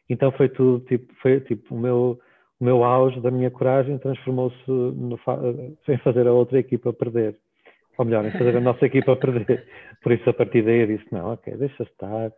Então 0.10 0.32
foi 0.32 0.48
tudo 0.48 0.86
tipo, 0.86 1.14
foi 1.22 1.42
tipo 1.42 1.76
o 1.76 1.78
meu 1.78 2.18
o 2.62 2.64
meu 2.64 2.82
auge 2.86 3.20
da 3.20 3.30
minha 3.30 3.52
coragem 3.52 3.98
transformou-se 3.98 4.56
em 5.92 5.98
fazer 5.98 6.28
a 6.28 6.32
outra 6.32 6.60
equipa 6.60 6.94
perder. 6.94 7.36
Ou 7.98 8.06
melhor, 8.06 8.24
em 8.26 8.32
fazer 8.32 8.56
a 8.56 8.62
nossa 8.62 8.86
equipa 8.86 9.18
perder. 9.18 9.68
Por 10.02 10.14
isso 10.14 10.30
a 10.30 10.34
partir 10.34 10.62
daí 10.62 10.80
eu 10.80 10.88
disse, 10.88 11.06
não, 11.12 11.34
ok, 11.34 11.58
deixa 11.58 11.84
estar, 11.84 12.32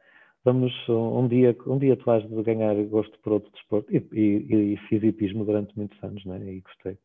vamos 0.43 0.73
um 0.87 1.27
dia 1.27 1.55
um 1.67 1.77
dia 1.77 1.95
tu 1.95 2.05
vais 2.05 2.23
ganhar 2.43 2.75
gosto 2.85 3.17
por 3.19 3.33
outro 3.33 3.51
desporto. 3.51 3.93
E, 3.93 3.97
e, 4.13 4.73
e 4.73 4.77
fiz 4.87 5.03
hipismo 5.03 5.45
durante 5.45 5.75
muitos 5.77 6.01
anos 6.03 6.23
né? 6.25 6.39
E 6.43 6.61
gostei. 6.61 6.97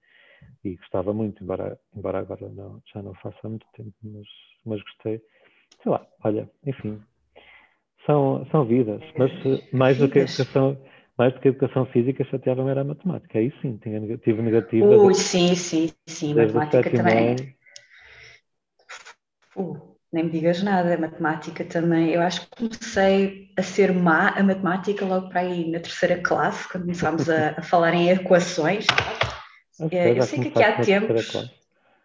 E 0.65 0.77
gostava 0.77 1.13
muito 1.13 1.43
embora 1.43 1.79
embora 1.97 2.19
agora 2.19 2.49
não 2.49 2.83
já 2.93 3.03
não 3.03 3.15
faça 3.15 3.39
há 3.45 3.49
muito 3.49 3.67
tempo 3.75 3.93
mas 4.03 4.27
mas 4.65 4.83
gostei. 4.83 5.21
Sei 5.83 5.91
lá 5.91 6.07
olha 6.23 6.49
enfim. 6.67 7.01
São 8.07 8.47
são 8.51 8.65
vidas 8.65 9.03
mas 9.19 9.31
mais 9.73 9.99
do 9.99 10.09
que 10.09 10.19
a 10.19 10.23
educação 10.23 10.77
mais 11.17 11.33
do 11.33 11.41
que 11.41 11.49
a 11.49 11.51
educação 11.51 11.87
física 11.87 12.25
chateava-me 12.25 12.71
era 12.71 12.81
a 12.81 12.85
matemática. 12.85 13.39
Aí 13.39 13.53
sim 13.63 13.77
tinha 13.79 14.01
tive 14.19 14.43
negativa 14.43 14.97
Ui, 14.97 15.15
sim 15.15 15.55
sim 15.55 15.91
sim 16.07 16.35
matemática 16.35 16.91
também. 16.91 17.55
uh 19.57 19.94
nem 20.15 20.25
me 20.25 20.31
digas 20.31 20.63
nada, 20.63 20.95
a 20.95 20.99
matemática 20.99 21.65
também. 21.65 22.11
Eu 22.11 22.23
acho 22.23 22.43
que 22.43 22.57
comecei 22.57 23.51
a 23.57 23.63
ser 23.63 23.93
má 23.93 24.29
a 24.29 24.43
matemática 24.45 25.05
logo 25.05 25.29
para 25.29 25.41
aí 25.41 25.69
na 25.69 25.81
terceira 25.81 26.17
classe, 26.23 26.69
quando 26.69 26.85
começámos 26.85 27.29
a, 27.29 27.55
a 27.59 27.63
falar 27.63 27.93
em 27.95 28.11
equações. 28.11 28.87
Okay, 29.81 30.17
eu 30.17 30.23
sei 30.23 30.39
que 30.39 30.49
aqui 30.49 30.63
há 30.63 30.81
tempos. 30.81 31.51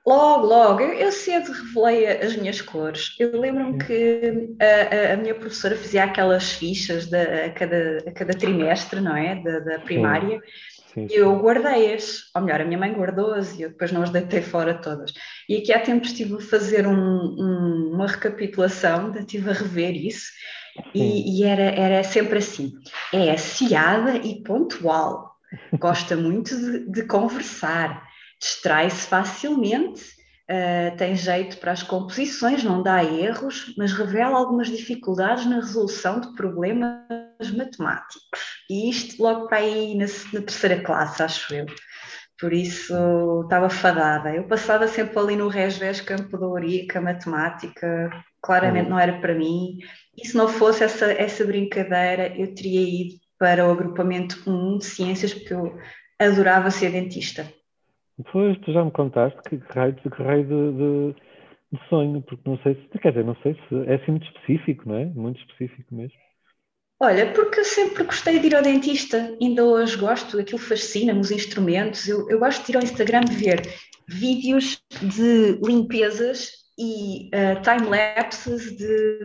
Logo, 0.08 0.48
logo, 0.48 0.82
eu, 0.82 1.12
cedo 1.12 1.52
revelei 1.52 2.08
as 2.08 2.36
minhas 2.36 2.62
cores. 2.62 3.16
Eu 3.20 3.40
lembro-me 3.40 3.78
que 3.78 4.56
a, 4.60 5.12
a, 5.12 5.14
a, 5.14 5.18
minha 5.18 5.36
professora 5.36 5.76
fazia 5.76 6.04
aquelas 6.04 6.54
fichas 6.54 7.06
de, 7.06 7.16
a, 7.16 7.52
cada, 7.52 8.04
a 8.08 8.12
cada 8.12 8.34
trimestre, 8.34 9.02
não 9.02 9.16
é? 9.16 9.36
Da, 9.36 9.60
da 9.60 9.80
primária. 9.80 10.40
Sim 10.40 10.79
Sim, 10.94 11.08
sim. 11.08 11.16
Eu 11.16 11.38
guardei-as, 11.40 12.32
ou 12.36 12.42
melhor, 12.42 12.62
a 12.62 12.66
minha 12.66 12.80
mãe 12.80 12.92
guardou-as 12.94 13.58
e 13.58 13.62
eu 13.62 13.70
depois 13.70 13.92
não 13.92 14.02
as 14.02 14.10
deitei 14.10 14.42
fora 14.42 14.74
todas. 14.74 15.14
E 15.48 15.58
aqui 15.58 15.72
há 15.72 15.80
tempos 15.80 16.10
estive 16.10 16.36
a 16.36 16.40
fazer 16.40 16.88
um, 16.88 16.94
um, 16.94 17.92
uma 17.94 18.08
recapitulação, 18.08 19.14
estive 19.16 19.50
a 19.50 19.54
rever 19.54 19.96
isso, 19.96 20.32
e, 20.94 21.42
e, 21.42 21.44
era, 21.44 21.64
era 21.64 22.04
sempre 22.04 22.40
assim: 22.40 22.74
é 23.14 23.32
aciada 23.32 24.18
e 24.18 24.42
pontual, 24.44 25.36
gosta 25.78 26.16
muito 26.16 26.56
de, 26.56 26.90
de 26.90 27.04
conversar, 27.04 28.08
distrai-se 28.40 29.08
facilmente 29.08 30.19
Uh, 30.50 30.98
tem 30.98 31.16
jeito 31.16 31.58
para 31.58 31.74
as 31.74 31.84
composições, 31.84 32.64
não 32.64 32.82
dá 32.82 33.04
erros, 33.04 33.72
mas 33.78 33.94
revela 33.94 34.36
algumas 34.36 34.68
dificuldades 34.68 35.46
na 35.46 35.58
resolução 35.58 36.20
de 36.20 36.34
problemas 36.34 37.04
matemáticos. 37.56 38.40
E 38.68 38.90
isto 38.90 39.22
logo 39.22 39.48
para 39.48 39.58
aí 39.58 39.96
na, 39.96 40.06
na 40.34 40.42
terceira 40.42 40.82
classe, 40.82 41.22
acho 41.22 41.54
eu. 41.54 41.68
Por 42.40 42.54
isso 42.54 42.96
estava 43.44 43.70
fadada. 43.70 44.34
Eu 44.34 44.48
passava 44.48 44.88
sempre 44.88 45.20
ali 45.20 45.36
no 45.36 45.50
Resves 45.50 46.02
Campo 46.02 46.38
da 46.38 46.48
Ourica, 46.48 47.02
matemática, 47.02 48.10
claramente 48.42 48.86
uhum. 48.86 48.92
não 48.92 49.00
era 49.00 49.20
para 49.20 49.36
mim. 49.36 49.78
E 50.18 50.26
se 50.26 50.36
não 50.36 50.48
fosse 50.48 50.84
essa, 50.84 51.12
essa 51.12 51.46
brincadeira, 51.46 52.34
eu 52.36 52.56
teria 52.56 52.82
ido 52.82 53.20
para 53.38 53.68
o 53.68 53.72
agrupamento 53.72 54.42
1 54.50 54.78
de 54.80 54.86
ciências, 54.86 55.34
porque 55.34 55.54
eu 55.54 55.78
adorava 56.18 56.72
ser 56.72 56.92
dentista. 56.92 57.46
Pois, 58.32 58.58
tu 58.60 58.74
já 58.74 58.84
me 58.84 58.92
contaste 58.92 59.40
que, 59.44 59.56
raio, 59.74 59.96
que 59.96 60.10
raio 60.10 60.44
de, 60.44 61.14
de, 61.14 61.22
de, 61.72 61.90
sonho, 61.90 62.22
porque 62.22 62.50
não 62.50 62.58
sei 62.60 62.76
se, 62.76 63.00
quer 63.00 63.12
dizer, 63.12 63.26
não 63.26 63.36
sei 63.42 63.54
se 63.54 63.76
é 63.86 63.96
assim 63.96 64.12
muito 64.12 64.28
específico, 64.28 64.90
não 64.90 64.96
é? 64.96 65.06
Muito 65.06 65.40
específico 65.40 65.96
mesmo. 65.96 66.18
Olha, 67.02 67.32
porque 67.32 67.62
eu 67.62 67.66
sempre 67.66 68.04
gostei 68.04 68.40
de 68.40 68.48
ir 68.48 68.56
ao 68.56 68.62
dentista, 68.62 69.38
ainda 69.42 69.64
hoje 69.64 69.96
gosto, 69.96 70.38
aquilo 70.38 70.60
fascina-me, 70.60 71.22
os 71.22 71.32
instrumentos. 71.32 72.08
Eu, 72.10 72.30
eu 72.30 72.40
gosto 72.40 72.66
de 72.66 72.74
ir 72.74 72.76
ao 72.76 72.84
Instagram 72.84 73.22
ver 73.32 73.62
vídeos 74.06 74.84
de 75.02 75.58
limpezas 75.64 76.52
e 76.78 77.30
uh, 77.34 77.62
time-lapses 77.62 78.76
de, 78.76 79.20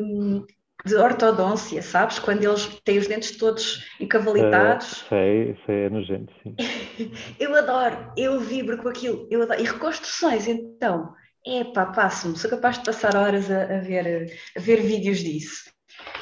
de 0.85 0.95
ortodôncia, 0.97 1.81
sabes? 1.83 2.19
Quando 2.19 2.45
eles 2.45 2.67
têm 2.85 2.99
os 2.99 3.07
dentes 3.07 3.37
todos 3.37 3.85
encavalitados. 3.99 5.03
Uh, 5.03 5.09
sei, 5.09 5.57
sei, 5.65 5.85
é 5.85 5.91
nojento, 5.91 6.33
sim. 6.43 6.55
eu 7.41 7.55
adoro, 7.55 8.13
eu 8.17 8.39
vibro 8.41 8.77
com 8.79 8.89
aquilo, 8.89 9.27
eu 9.31 9.43
adoro. 9.43 9.61
E 9.61 9.65
reconstruções, 9.65 10.47
então, 10.47 11.13
epá, 11.47 11.87
passo-me, 11.87 12.37
sou 12.37 12.51
capaz 12.51 12.79
de 12.79 12.85
passar 12.85 13.17
horas 13.17 13.51
a, 13.51 13.63
a, 13.63 13.81
ver, 13.81 14.31
a 14.57 14.61
ver 14.61 14.83
vídeos 14.83 15.19
disso. 15.19 15.71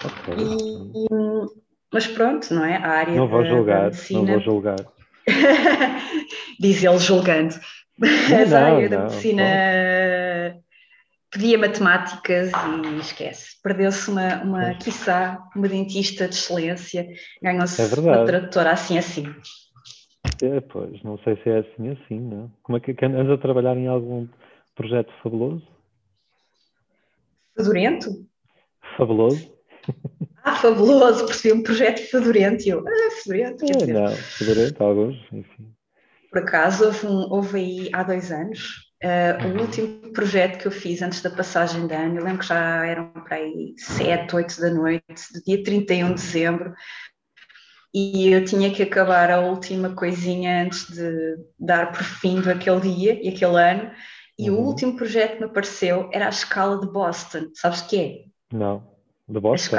Okay. 0.04 0.34
E, 0.36 1.04
e, 1.04 1.62
mas 1.92 2.06
pronto, 2.06 2.54
não 2.54 2.64
é? 2.64 2.76
A 2.76 2.88
área 2.88 3.14
não 3.14 3.28
vou 3.28 3.42
da, 3.42 3.48
julgar, 3.48 3.78
da 3.78 3.84
medicina... 3.84 4.20
Não 4.20 4.26
vou 4.26 4.40
julgar. 4.40 4.76
Diz 6.60 6.82
ele 6.82 6.98
julgando. 6.98 7.54
Mas 7.98 8.52
a 8.52 8.64
área 8.64 8.88
da 8.88 9.00
medicina 9.00 9.42
pedia 11.32 11.58
matemáticas 11.58 12.50
e 12.52 13.00
esquece. 13.00 13.60
Perdeu-se 13.62 14.10
uma, 14.10 14.42
uma 14.42 14.74
quiçá, 14.74 15.42
uma 15.56 15.66
dentista 15.66 16.28
de 16.28 16.34
excelência, 16.34 17.08
ganhou-se 17.42 17.80
é 17.80 18.00
uma 18.00 18.24
tradutora 18.24 18.70
assim 18.72 18.98
assim. 18.98 19.24
É, 20.42 20.60
pois, 20.60 21.02
não 21.02 21.18
sei 21.18 21.36
se 21.42 21.48
é 21.48 21.58
assim 21.60 21.88
assim, 21.88 22.20
não. 22.20 22.52
Como 22.62 22.76
é 22.76 22.80
que, 22.80 22.92
que 22.92 23.04
andas 23.04 23.30
a 23.30 23.38
trabalhar 23.38 23.76
em 23.76 23.88
algum 23.88 24.28
projeto 24.74 25.10
fabuloso? 25.22 25.66
Fedorento? 27.56 28.10
Fabuloso? 28.96 29.52
Ah, 30.44 30.56
fabuloso, 30.56 31.26
percebi 31.26 31.54
um 31.58 31.62
projeto 31.62 32.00
fedorento. 32.10 32.68
Eu, 32.68 32.84
ah, 32.86 33.10
fedorento. 33.22 33.64
É, 33.64 33.86
não, 33.86 34.08
fedorento, 34.08 34.82
alguns, 34.82 35.16
enfim. 35.32 35.72
Por 36.30 36.42
acaso, 36.42 36.86
houve, 36.86 37.06
um, 37.06 37.32
houve 37.32 37.58
aí 37.58 37.90
há 37.92 38.02
dois 38.02 38.32
anos 38.32 38.81
Uh, 39.02 39.48
o 39.48 39.60
último 39.60 40.12
projeto 40.12 40.58
que 40.58 40.66
eu 40.66 40.70
fiz 40.70 41.02
antes 41.02 41.20
da 41.20 41.30
passagem 41.30 41.88
de 41.88 41.94
ano, 41.94 42.18
eu 42.18 42.24
lembro 42.24 42.38
que 42.38 42.46
já 42.46 42.86
eram 42.86 43.10
para 43.10 43.36
aí 43.36 43.74
7, 43.76 44.36
8 44.36 44.60
da 44.60 44.70
noite, 44.70 45.32
do 45.34 45.42
dia 45.44 45.62
31 45.64 46.08
de 46.08 46.14
dezembro, 46.14 46.72
e 47.92 48.28
eu 48.28 48.44
tinha 48.44 48.72
que 48.72 48.82
acabar 48.82 49.30
a 49.30 49.40
última 49.40 49.94
coisinha 49.94 50.62
antes 50.62 50.86
de 50.86 51.36
dar 51.58 51.90
por 51.90 52.02
fim 52.02 52.40
daquele 52.40 52.80
dia 52.80 53.20
e 53.22 53.28
aquele 53.28 53.60
ano, 53.60 53.90
E 54.38 54.48
uhum. 54.48 54.58
o 54.58 54.66
último 54.66 54.96
projeto 54.96 55.34
que 55.34 55.40
me 55.40 55.46
apareceu 55.46 56.08
era 56.12 56.26
a 56.26 56.30
escala 56.30 56.80
de 56.80 56.90
Boston. 56.90 57.50
Sabes 57.54 57.80
o 57.80 57.88
que 57.88 58.00
é? 58.00 58.56
Não. 58.56 58.88
De 59.28 59.40
Boston? 59.40 59.76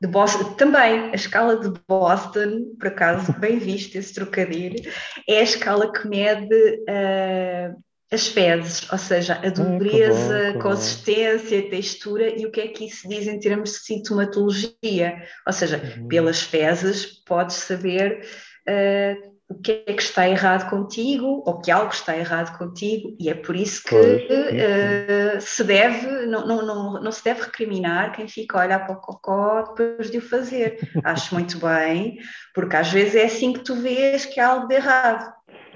de 0.00 0.08
Boston, 0.08 0.52
também, 0.54 1.10
a 1.10 1.14
escala 1.14 1.58
de 1.58 1.72
Boston, 1.88 2.74
por 2.78 2.88
acaso, 2.88 3.32
bem 3.40 3.58
visto 3.58 3.96
esse 3.96 4.14
trocadilho, 4.14 4.90
é 5.26 5.38
a 5.38 5.42
escala 5.42 5.90
que 5.90 6.06
mede 6.06 6.54
uh, 6.54 7.82
as 8.12 8.28
fezes, 8.28 8.90
ou 8.90 8.98
seja, 8.98 9.34
a 9.34 9.48
dureza, 9.48 10.50
a 10.50 10.62
consistência, 10.62 11.68
textura 11.68 12.28
e 12.40 12.46
o 12.46 12.50
que 12.52 12.60
é 12.60 12.68
que 12.68 12.86
isso 12.86 13.08
diz 13.08 13.26
em 13.26 13.40
termos 13.40 13.70
de 13.72 13.78
sintomatologia. 13.78 15.22
Ou 15.44 15.52
seja, 15.52 15.80
uhum. 15.98 16.06
pelas 16.06 16.40
fezes 16.40 17.06
podes 17.24 17.56
saber 17.56 18.24
uh, 18.68 19.36
o 19.48 19.60
que 19.60 19.84
é 19.86 19.92
que 19.92 20.02
está 20.02 20.28
errado 20.28 20.68
contigo 20.70 21.42
ou 21.46 21.60
que 21.60 21.70
algo 21.70 21.92
está 21.92 22.16
errado 22.16 22.56
contigo 22.58 23.16
e 23.18 23.28
é 23.28 23.34
por 23.34 23.54
isso 23.54 23.82
que 23.84 23.94
uh, 23.94 25.40
se 25.40 25.64
deve, 25.64 26.26
não, 26.26 26.46
não, 26.46 26.66
não, 26.66 27.02
não 27.02 27.12
se 27.12 27.24
deve 27.24 27.42
recriminar 27.42 28.12
quem 28.12 28.28
fica 28.28 28.58
a 28.58 28.64
olhar 28.64 28.86
para 28.86 28.96
o 28.96 29.00
cocó 29.00 29.62
depois 29.62 30.10
de 30.10 30.18
o 30.18 30.22
fazer. 30.22 30.78
Acho 31.02 31.34
muito 31.34 31.58
bem, 31.58 32.18
porque 32.54 32.76
às 32.76 32.92
vezes 32.92 33.16
é 33.16 33.24
assim 33.24 33.52
que 33.52 33.64
tu 33.64 33.74
vês 33.74 34.26
que 34.26 34.38
há 34.38 34.48
algo 34.48 34.68
de 34.68 34.76
errado. 34.76 35.34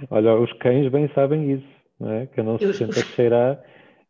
Olha, 0.09 0.35
os 0.35 0.53
cães 0.55 0.91
bem 0.91 1.11
sabem 1.15 1.53
isso, 1.53 1.67
não 2.01 2.13
é? 2.13 2.27
Que 2.27 2.43
não 2.43 2.59
se 2.59 2.73
senta 2.75 2.99
a 2.99 3.03
cheirar 3.03 3.61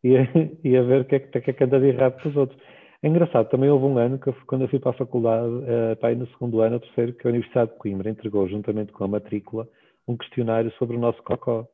e 0.03 0.17
a, 0.17 0.21
e 0.65 0.77
a 0.77 0.83
ver 0.83 1.01
o 1.03 1.05
que 1.05 1.17
é 1.17 1.19
que, 1.19 1.41
que, 1.41 1.51
é 1.51 1.53
que 1.53 1.65
anda 1.65 1.81
de 1.81 1.89
errado 1.89 2.15
para 2.15 2.29
os 2.29 2.37
outros. 2.37 2.59
É 3.03 3.09
engraçado, 3.09 3.49
também 3.49 3.71
houve 3.71 3.87
um 3.87 3.97
ano 3.99 4.19
que 4.19 4.29
eu, 4.29 4.37
quando 4.47 4.63
eu 4.63 4.69
fui 4.69 4.79
para 4.79 4.91
a 4.91 4.95
faculdade, 4.95 5.49
uh, 5.49 5.97
para 5.99 6.13
ir 6.13 6.17
no 6.17 6.27
segundo 6.29 6.61
ano, 6.61 6.79
terceiro, 6.79 7.15
que 7.15 7.27
a 7.27 7.31
Universidade 7.31 7.71
de 7.71 7.79
Coimbra 7.79 8.11
entregou, 8.11 8.47
juntamente 8.47 8.93
com 8.93 9.05
a 9.05 9.09
matrícula, 9.09 9.67
um 10.07 10.17
questionário 10.17 10.71
sobre 10.73 10.97
o 10.97 11.01
nosso 11.01 11.23
cocó. 11.23 11.67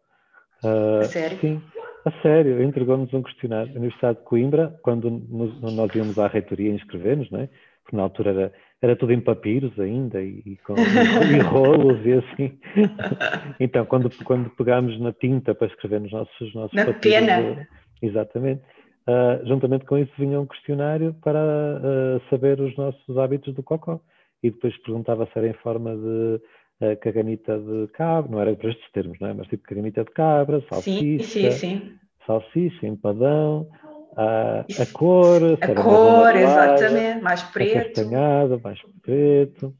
Uh, 0.62 1.00
a 1.00 1.04
sério? 1.04 1.38
Sim, 1.38 1.60
a 2.04 2.10
sério, 2.22 2.62
entregou-nos 2.62 3.12
um 3.12 3.22
questionário. 3.22 3.72
A 3.72 3.76
Universidade 3.76 4.18
de 4.18 4.24
Coimbra, 4.24 4.78
quando 4.82 5.10
nos, 5.10 5.60
nós 5.74 5.92
íamos 5.96 6.16
à 6.16 6.28
reitoria 6.28 6.70
inscrever-nos, 6.70 7.28
né? 7.32 7.48
porque 7.86 7.96
na 7.96 8.02
altura 8.02 8.30
era, 8.30 8.52
era 8.82 8.94
tudo 8.94 9.12
em 9.12 9.20
papiros 9.20 9.78
ainda 9.80 10.22
e, 10.22 10.42
e 10.44 10.56
com 10.58 10.74
e 10.76 11.38
rolos 11.40 12.04
e 12.04 12.12
assim. 12.12 12.58
Então, 13.58 13.86
quando, 13.86 14.10
quando 14.24 14.50
pegámos 14.50 14.98
na 15.00 15.12
tinta 15.12 15.54
para 15.54 15.68
escrever 15.68 16.00
nos 16.00 16.12
nossos, 16.12 16.54
nossos 16.54 16.74
na 16.74 16.86
papiros, 16.86 17.00
pena. 17.00 17.68
Exatamente 18.02 18.62
Uh, 19.08 19.46
juntamente 19.46 19.84
com 19.84 19.96
isso 19.96 20.10
vinha 20.18 20.40
um 20.40 20.46
questionário 20.46 21.14
para 21.22 21.38
uh, 21.38 22.28
saber 22.28 22.60
os 22.60 22.76
nossos 22.76 23.16
hábitos 23.16 23.54
do 23.54 23.62
cocó. 23.62 24.00
E 24.42 24.50
depois 24.50 24.76
perguntava 24.82 25.26
se 25.26 25.38
era 25.38 25.48
em 25.48 25.52
forma 25.54 25.94
de 25.94 26.40
uh, 26.84 26.96
caganita 27.00 27.56
de 27.56 27.86
cabra, 27.92 28.30
não 28.30 28.40
era 28.40 28.54
para 28.56 28.70
estes 28.70 28.90
termos, 28.90 29.16
não 29.20 29.28
é? 29.28 29.32
mas 29.32 29.46
tipo 29.46 29.62
caganita 29.62 30.02
de 30.02 30.10
cabra, 30.10 30.60
salsicha, 30.68 31.24
sim, 31.24 31.50
sim, 31.50 31.50
sim. 31.52 31.94
salsicha, 32.26 32.86
empadão, 32.86 33.68
a, 34.16 34.60
a 34.60 34.86
cor, 34.92 35.58
a 35.60 35.74
cor, 35.74 36.34
exatamente, 36.34 37.22
mais 37.22 37.42
preto. 37.42 38.00
Acastanhado, 38.00 38.60
mais 38.62 38.80
preto. 39.02 39.74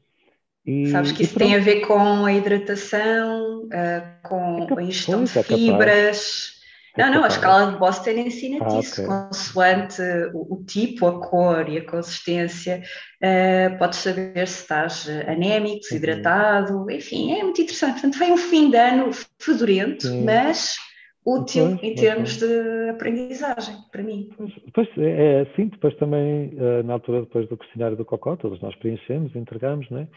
E, 0.65 0.91
Sabes 0.91 1.11
que 1.13 1.23
isso 1.23 1.39
tem 1.39 1.55
a 1.55 1.59
ver 1.59 1.81
com 1.87 2.25
a 2.25 2.33
hidratação, 2.33 3.67
com 4.23 4.67
é 4.69 4.79
a 4.79 4.83
ingestão 4.83 5.23
de 5.23 5.39
é 5.39 5.43
fibras. 5.43 6.57
Não, 6.97 7.13
não, 7.13 7.23
a 7.23 7.27
escala 7.27 7.71
de 7.71 7.77
Boston 7.77 8.09
ensina 8.09 8.65
ah, 8.65 8.79
isso, 8.79 9.03
okay. 9.03 9.05
consoante 9.05 10.01
o, 10.33 10.55
o, 10.55 10.63
tipo, 10.65 11.05
a 11.05 11.19
cor 11.19 11.69
e 11.69 11.77
a 11.77 11.85
consistência, 11.85 12.81
uh, 13.21 13.77
podes 13.77 13.99
saber 13.99 14.47
se 14.47 14.61
estás 14.61 15.07
anémico, 15.27 15.81
desidratado, 15.81 16.73
uhum. 16.73 16.89
enfim, 16.89 17.33
é 17.33 17.43
muito 17.43 17.61
interessante. 17.61 17.93
Portanto, 17.93 18.17
foi 18.17 18.31
um 18.31 18.37
fim 18.37 18.71
de 18.71 18.77
ano 18.77 19.11
fedorento, 19.39 20.07
Sim. 20.07 20.23
mas 20.23 20.75
útil 21.27 21.71
depois, 21.71 21.83
em 21.83 21.95
termos 21.95 22.37
de 22.37 22.89
aprendizagem, 22.89 23.75
para 23.91 24.01
mim. 24.01 24.29
Depois, 24.65 24.87
é, 24.97 25.39
é 25.39 25.41
assim, 25.41 25.67
depois 25.67 25.95
também, 25.97 26.53
uh, 26.55 26.83
na 26.83 26.93
altura 26.93 27.21
depois 27.21 27.47
do 27.49 27.57
questionário 27.57 27.97
do 27.97 28.05
Cocó, 28.05 28.35
todos 28.35 28.61
nós 28.61 28.75
preenchemos, 28.75 29.35
entregamos, 29.35 29.89
né? 29.89 30.07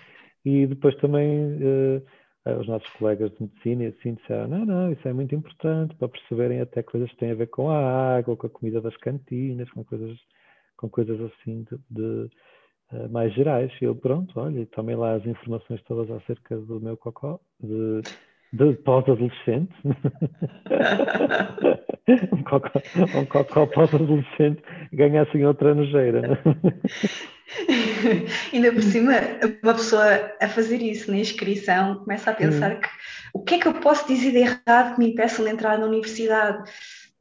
E 0.45 0.67
depois 0.67 0.95
também... 0.97 1.57
Uh, 1.57 2.03
eh, 2.45 2.57
os 2.57 2.67
nossos 2.67 2.89
colegas 2.95 3.31
de 3.33 3.43
medicina 3.43 3.89
assim 3.89 4.15
disseram, 4.15 4.49
não, 4.49 4.65
não, 4.65 4.93
isso 4.93 5.07
é 5.07 5.13
muito 5.13 5.35
importante 5.35 5.95
para 5.97 6.09
perceberem 6.09 6.61
até 6.61 6.83
coisas 6.83 7.11
que 7.11 7.17
têm 7.17 7.33
a 7.33 7.35
ver 7.35 7.49
com 7.49 7.69
a 7.69 8.17
água, 8.17 8.37
com 8.37 8.47
a 8.47 8.51
comida 8.51 8.81
das 8.81 8.97
cantinas, 8.97 9.71
com 9.71 9.85
coisas, 9.85 10.19
com 10.77 10.89
coisas 10.89 11.21
assim 11.21 11.65
de, 11.65 11.79
de 11.91 12.31
uh, 12.93 13.11
mais 13.11 13.35
gerais. 13.35 13.71
E 13.81 13.85
eu, 13.85 13.95
pronto, 13.95 14.41
olha, 14.41 14.65
tomei 14.67 14.97
lá 14.97 15.15
as 15.15 15.27
informações 15.27 15.83
todas 15.83 16.11
acerca 16.11 16.57
do 16.57 16.81
meu 16.81 16.97
cocó, 16.97 17.39
de, 17.61 18.01
de 18.53 18.75
pós-adolescente. 18.75 19.73
um 22.33 22.43
cocó, 22.43 22.83
um 23.17 23.25
cocó 23.27 23.67
pós-adolescente 23.67 24.61
ganha 24.93 25.23
assim 25.23 25.45
outra 25.45 25.73
nojeira. 25.75 26.23
Né? 26.23 26.39
Ainda 28.53 28.73
por 28.73 28.83
cima, 28.83 29.13
uma 29.63 29.75
pessoa 29.75 30.33
a 30.41 30.49
fazer 30.49 30.83
isso 30.83 31.11
na 31.11 31.19
inscrição 31.19 31.97
começa 31.97 32.31
a 32.31 32.35
pensar 32.35 32.73
hum. 32.73 32.81
que 32.81 32.89
o 33.33 33.43
que 33.43 33.55
é 33.55 33.59
que 33.59 33.69
eu 33.69 33.75
posso 33.75 34.09
dizer 34.09 34.33
de 34.33 34.39
errado 34.39 34.95
que 34.95 34.99
me 34.99 35.11
impeçam 35.11 35.45
de 35.45 35.53
entrar 35.53 35.79
na 35.79 35.87
universidade? 35.87 36.69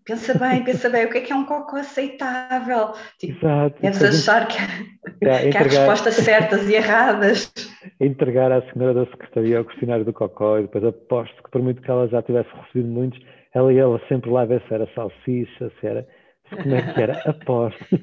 Pensa 0.09 0.33
bem, 0.39 0.63
pensa 0.63 0.89
bem, 0.89 1.05
o 1.05 1.11
que 1.11 1.19
é 1.19 1.21
que 1.21 1.31
é 1.31 1.35
um 1.35 1.45
cocô 1.45 1.75
aceitável? 1.75 2.93
Tipo, 3.19 3.45
Exato. 3.45 3.79
Deves 3.79 4.03
achar 4.03 4.47
que, 4.47 4.57
que 5.21 5.57
há 5.57 5.61
respostas 5.61 6.15
certas 6.15 6.67
e 6.67 6.73
erradas. 6.73 7.53
Entregar 8.01 8.51
à 8.51 8.59
senhora 8.73 8.95
da 8.95 9.05
secretaria 9.05 9.61
o 9.61 9.65
questionário 9.65 10.03
do 10.03 10.11
cocó 10.11 10.57
e 10.57 10.63
depois 10.63 10.83
aposto 10.83 11.43
que 11.43 11.51
por 11.51 11.61
muito 11.61 11.83
que 11.83 11.91
ela 11.91 12.07
já 12.07 12.23
tivesse 12.23 12.49
recebido 12.55 12.91
muitos, 12.91 13.19
ela 13.53 13.71
ia 13.71 13.81
ela 13.81 14.01
sempre 14.09 14.31
lá 14.31 14.45
ver 14.45 14.63
se 14.67 14.73
era 14.73 14.89
salsicha, 14.95 15.71
se 15.79 15.85
era. 15.85 16.07
Como 16.49 16.73
é 16.73 16.81
que 16.81 17.01
era? 17.01 17.13
Aposto. 17.29 17.99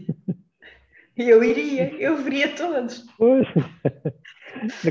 Eu 1.16 1.42
iria, 1.42 1.94
eu 1.98 2.16
veria 2.18 2.48
todos. 2.54 3.06
Pois. 3.16 3.46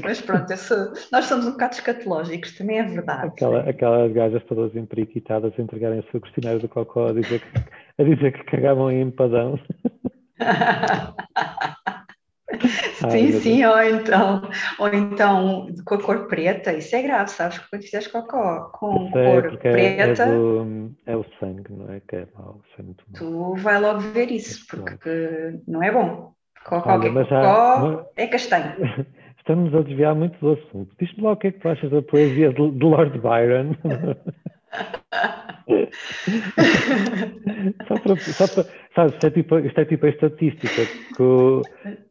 Mas 0.04 0.22
pronto, 0.22 0.58
sou, 0.58 0.94
nós 1.12 1.26
somos 1.26 1.46
um 1.48 1.52
bocado 1.52 1.74
escatológicos, 1.76 2.58
também 2.58 2.80
é 2.80 2.84
verdade. 2.84 3.28
Aquela, 3.28 3.70
aquelas 3.70 4.12
gajas 4.12 4.44
todas 4.46 4.76
emperiquitadas 4.76 5.54
a 5.58 5.62
entregarem 5.62 6.00
o 6.00 6.12
seu 6.12 6.22
questionário 6.22 6.60
do 6.60 6.68
cocó 6.68 7.08
a 7.08 7.14
dizer 7.14 7.42
que, 7.42 7.48
a 8.00 8.04
dizer 8.04 8.34
que 8.34 8.44
cagavam 8.46 8.92
em 8.92 9.02
empadão. 9.02 9.60
sim, 13.12 13.32
sim, 13.34 13.66
ou 13.66 13.82
então, 13.82 14.42
ou 14.80 14.88
então 14.90 15.68
com 15.86 15.96
a 15.96 16.02
cor 16.02 16.28
preta, 16.28 16.74
isso 16.74 16.96
é 16.96 17.02
grave, 17.02 17.30
sabes? 17.30 17.60
Quando 17.60 17.84
fizeres 17.84 18.08
cocó 18.08 18.70
com 18.74 19.12
cor 19.12 19.46
é 19.46 19.58
preta. 19.58 20.24
É, 20.24 20.26
do, 20.26 20.92
é, 21.06 21.16
o 21.16 21.26
sangue, 21.40 21.72
não 21.72 21.94
é? 21.94 22.02
Que 22.08 22.18
é 22.18 22.28
mau, 22.36 22.62
é 22.78 22.82
muito 22.82 23.04
Tu 23.16 23.56
vai 23.56 23.80
logo 23.80 24.00
ver 24.00 24.32
isso, 24.32 24.66
porque 24.70 25.60
não 25.68 25.84
é 25.84 25.92
bom. 25.92 26.34
Cocó, 26.66 26.94
Olha, 26.94 27.08
é 27.08 27.12
cocó 27.12 28.12
é 28.16 28.28
castanho. 28.28 28.76
Estamos 29.38 29.76
a 29.76 29.82
desviar 29.82 30.16
muito 30.16 30.40
do 30.40 30.54
assunto. 30.54 30.92
Diz-me 31.00 31.24
lá 31.24 31.34
o 31.34 31.38
que 31.38 31.48
é 31.48 31.52
que 31.52 31.60
tu 31.60 31.70
achas 31.70 31.92
da 31.92 32.02
poesia 32.02 32.52
de, 32.52 32.72
de 32.72 32.84
Lord 32.84 33.20
Byron. 33.20 33.76
só 37.88 37.96
para, 38.00 38.16
só 38.18 38.48
para, 38.48 38.66
sabes, 38.94 39.14
isto 39.14 39.26
é 39.26 39.32
tipo, 39.32 39.58
isto 39.60 39.80
é 39.80 39.86
tipo 39.86 40.06
a 40.06 40.10
estatística, 40.10 40.82
que 41.16 41.62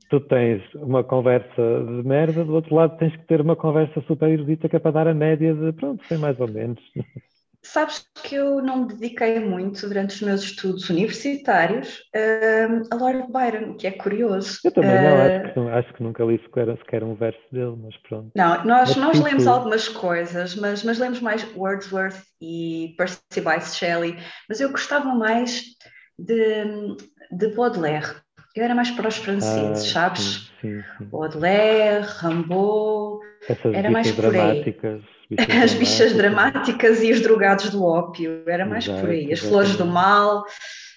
tu 0.09 0.21
tens 0.21 0.62
uma 0.75 1.03
conversa 1.03 1.47
de 1.57 2.07
merda, 2.07 2.45
do 2.45 2.55
outro 2.55 2.75
lado 2.75 2.97
tens 2.99 3.14
que 3.17 3.27
ter 3.27 3.40
uma 3.40 3.57
conversa 3.57 4.01
super 4.07 4.29
erudita 4.29 4.69
que 4.69 4.77
é 4.77 4.79
para 4.79 4.90
dar 4.90 5.09
a 5.09 5.14
média 5.14 5.55
de 5.55 5.73
pronto, 5.73 6.05
foi 6.07 6.17
mais 6.19 6.38
ou 6.40 6.49
menos. 6.49 6.81
Sabes 7.64 8.07
que 8.23 8.35
eu 8.35 8.61
não 8.61 8.83
me 8.83 8.88
dediquei 8.88 9.40
muito 9.40 9.88
durante 9.88 10.14
os 10.14 10.21
meus 10.21 10.43
estudos 10.43 10.90
universitários 10.90 12.01
uh, 12.14 12.87
a 12.90 12.95
Lord 12.95 13.33
Byron, 13.33 13.71
o 13.71 13.77
que 13.77 13.87
é 13.87 13.90
curioso. 13.90 14.61
Eu 14.62 14.71
também 14.71 14.90
não, 14.90 15.17
uh, 15.17 15.21
acho, 15.21 15.55
que, 15.55 15.61
acho 15.71 15.95
que 15.95 16.03
nunca 16.03 16.25
li 16.25 16.38
sequer, 16.43 16.77
sequer 16.77 17.03
um 17.03 17.14
verso 17.14 17.40
dele, 17.51 17.75
mas 17.83 17.97
pronto. 18.07 18.31
Não, 18.37 18.62
nós, 18.67 18.95
nós 18.97 19.12
tipo... 19.12 19.25
lemos 19.25 19.47
algumas 19.47 19.88
coisas, 19.88 20.55
mas, 20.57 20.85
mas 20.85 20.99
lemos 20.99 21.21
mais 21.21 21.43
Wordsworth 21.57 22.23
e 22.38 22.95
Percy 22.99 23.40
Bysshe 23.40 23.77
Shelley, 23.77 24.19
mas 24.47 24.61
eu 24.61 24.71
gostava 24.71 25.14
mais 25.14 25.62
de, 26.19 26.64
de 27.33 27.49
Baudelaire. 27.55 28.24
Eu 28.55 28.64
era 28.64 28.75
mais 28.75 28.90
para 28.90 29.09
os 29.09 29.17
franceses, 29.17 29.90
ah, 29.90 29.93
sabes? 29.93 30.53
Sim, 30.61 30.81
sim. 30.97 31.05
Baudelaire, 31.07 32.07
Essas 33.49 33.75
era 33.75 33.90
mais 33.90 34.11
por 34.12 34.35
aí. 34.35 34.64
Bichas 35.31 35.62
As 35.62 35.75
bichas 35.75 36.12
dramáticas 36.12 37.03
e 37.03 37.11
os 37.11 37.21
drogados 37.23 37.71
do 37.71 37.83
ópio, 37.83 38.43
era 38.47 38.67
mais 38.67 38.85
Exato, 38.87 39.01
por 39.01 39.11
aí. 39.11 39.33
As 39.33 39.40
flores 39.40 39.75
do 39.77 39.87
mal. 39.87 40.45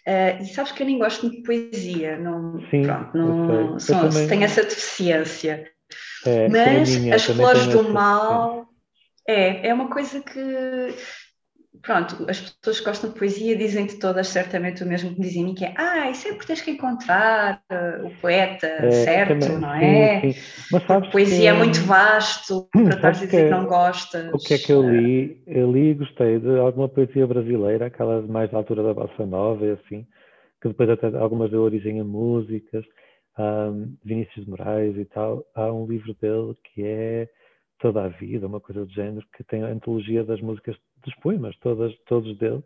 Uh, 0.06 0.42
e 0.42 0.46
sabes 0.48 0.72
que 0.72 0.84
eu 0.84 0.88
nem 0.88 1.00
gosto 1.00 1.30
de 1.30 1.42
poesia, 1.42 2.18
não, 2.18 2.62
Sim, 2.70 2.84
pronto, 2.84 3.18
não, 3.18 3.80
sou, 3.80 4.00
também... 4.00 4.28
tenho 4.28 4.44
essa 4.44 4.64
deficiência. 4.64 5.70
É, 6.26 6.48
Mas 6.48 6.96
minha, 6.96 7.16
as 7.16 7.26
flores 7.26 7.68
do 7.68 7.90
mal 7.90 8.68
é, 9.28 9.68
é 9.68 9.74
uma 9.74 9.90
coisa 9.90 10.22
que 10.22 10.96
pronto, 11.82 12.26
as 12.30 12.40
pessoas 12.40 12.80
que 12.80 12.86
gostam 12.86 13.10
de 13.12 13.18
poesia 13.18 13.56
dizem-te 13.56 14.00
todas 14.00 14.28
certamente 14.28 14.84
o 14.84 14.88
mesmo 14.88 15.14
que 15.14 15.22
dizem 15.22 15.44
a 15.44 15.46
mim, 15.46 15.56
que 15.56 15.66
é, 15.66 15.74
ah, 15.78 16.10
e 16.10 16.16
sempre 16.16 16.46
tens 16.46 16.62
que 16.62 16.72
encontrar 16.72 17.62
uh, 17.72 18.08
o 18.08 18.12
poeta 18.22 18.68
é, 18.68 18.92
certo, 18.92 19.48
também, 19.48 19.60
não 19.60 19.74
é? 19.74 20.22
Sim, 20.22 20.32
sim. 20.34 21.12
Poesia 21.12 21.40
que, 21.40 21.48
é 21.48 21.54
muito 21.54 21.80
vasto 21.82 22.68
para 22.72 22.96
estar 22.96 23.08
a 23.08 23.12
dizer 23.12 23.28
que, 23.28 23.44
que 23.44 23.50
não 23.50 23.66
gostas. 23.66 24.34
O 24.34 24.38
que 24.38 24.54
é 24.54 24.58
que 24.58 24.72
eu 24.72 24.90
li? 24.90 25.42
Eu 25.48 25.72
li 25.72 25.92
e 25.92 25.94
gostei 25.96 26.40
de 26.40 26.58
alguma 26.60 26.90
poesia 26.90 27.26
brasileira, 27.26 27.88
aquela 27.88 28.22
mais 28.22 28.52
da 28.52 28.58
altura 28.58 28.84
da 28.84 28.94
Bossa 28.94 29.26
Nova 29.26 29.66
e 29.66 29.72
assim, 29.72 30.06
que 30.62 30.68
depois 30.68 30.90
até 30.90 31.08
algumas 31.18 31.52
deu 31.52 31.62
origem 31.62 32.00
a 32.00 32.04
músicas, 32.04 32.86
um, 33.38 33.96
Vinícius 34.04 34.46
de 34.46 34.50
Moraes 34.50 34.98
e 34.98 35.06
tal. 35.06 35.46
Há 35.56 35.72
um 35.72 35.86
livro 35.86 36.16
dele 36.22 36.56
que 36.64 36.84
é 36.84 37.30
Toda 37.80 38.04
a 38.04 38.08
Vida, 38.08 38.48
uma 38.48 38.60
coisa 38.60 38.86
do 38.86 38.92
género, 38.92 39.26
que 39.36 39.44
tem 39.44 39.64
a 39.64 39.68
antologia 39.68 40.24
das 40.24 40.42
músicas 40.42 40.76
dos 41.08 41.16
poemas, 41.16 41.56
todas, 41.58 41.96
todos 42.06 42.38
dele, 42.38 42.62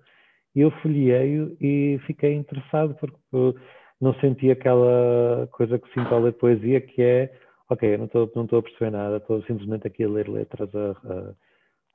e 0.56 0.62
eu 0.62 0.72
folhei-o 0.82 1.56
e 1.62 2.00
fiquei 2.08 2.34
interessado 2.34 2.96
porque 2.96 3.60
não 4.02 4.14
senti 4.16 4.50
aquela 4.50 5.48
coisa 5.52 5.78
que 5.78 5.94
sinto 5.94 6.14
ao 6.14 6.22
ler 6.22 6.34
poesia, 6.34 6.82
que 6.82 7.02
é, 7.02 7.32
ok, 7.70 7.94
eu 7.94 7.98
não 8.00 8.06
estou 8.06 8.32
não 8.36 8.60
a 8.60 8.64
perceber 8.64 8.90
nada, 8.90 9.18
estou 9.18 9.42
simplesmente 9.44 9.88
aqui 9.88 10.04
a 10.04 10.10
ler 10.10 10.28
letras 10.28 10.70
a, 10.76 10.90
a, 10.90 11.34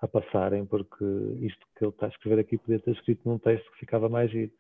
a, 0.03 0.09
passarem, 0.09 0.65
porque 0.65 1.05
isto 1.41 1.67
que 1.77 1.85
ele 1.85 1.91
está 1.91 2.07
a 2.07 2.09
escrever 2.09 2.41
aqui 2.41 2.57
podia 2.57 2.79
ter 2.79 2.93
escrito 2.93 3.29
num 3.29 3.39
texto 3.39 3.71
que 3.73 3.81
ficava 3.81 4.09
mais 4.09 4.31
giro. 4.31 4.53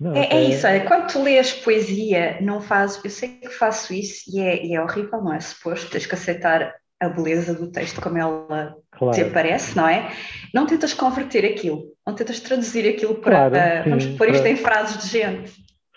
Não, 0.00 0.14
é, 0.14 0.28
é, 0.30 0.44
isso, 0.44 0.66
olha, 0.66 0.86
quando 0.86 1.10
tu 1.10 1.22
lês 1.22 1.52
poesia, 1.52 2.40
não 2.40 2.60
fazes, 2.60 3.02
eu 3.02 3.10
sei 3.10 3.38
que 3.38 3.48
faço 3.48 3.94
isso 3.94 4.24
e 4.34 4.40
é, 4.40 4.64
e 4.64 4.74
é 4.74 4.82
horrível, 4.82 5.22
não 5.22 5.32
é 5.32 5.40
suposto, 5.40 5.90
tens 5.90 6.06
que 6.06 6.14
aceitar 6.14 6.74
a 7.00 7.08
beleza 7.08 7.54
do 7.54 7.70
texto 7.70 8.00
como 8.00 8.16
ela 8.16 8.76
claro. 8.90 9.14
te 9.14 9.22
aparece, 9.22 9.76
não 9.76 9.88
é? 9.88 10.10
Não 10.54 10.66
tentas 10.66 10.94
converter 10.94 11.44
aquilo, 11.44 11.92
não 12.06 12.14
tentas 12.14 12.40
traduzir 12.40 12.88
aquilo 12.88 13.16
para, 13.16 13.50
claro, 13.50 13.84
sim, 13.84 13.90
vamos 13.90 14.06
pôr 14.18 14.28
isto 14.30 14.42
para... 14.42 14.50
em 14.50 14.56
frases 14.56 15.04
de 15.04 15.18
gente. 15.18 15.52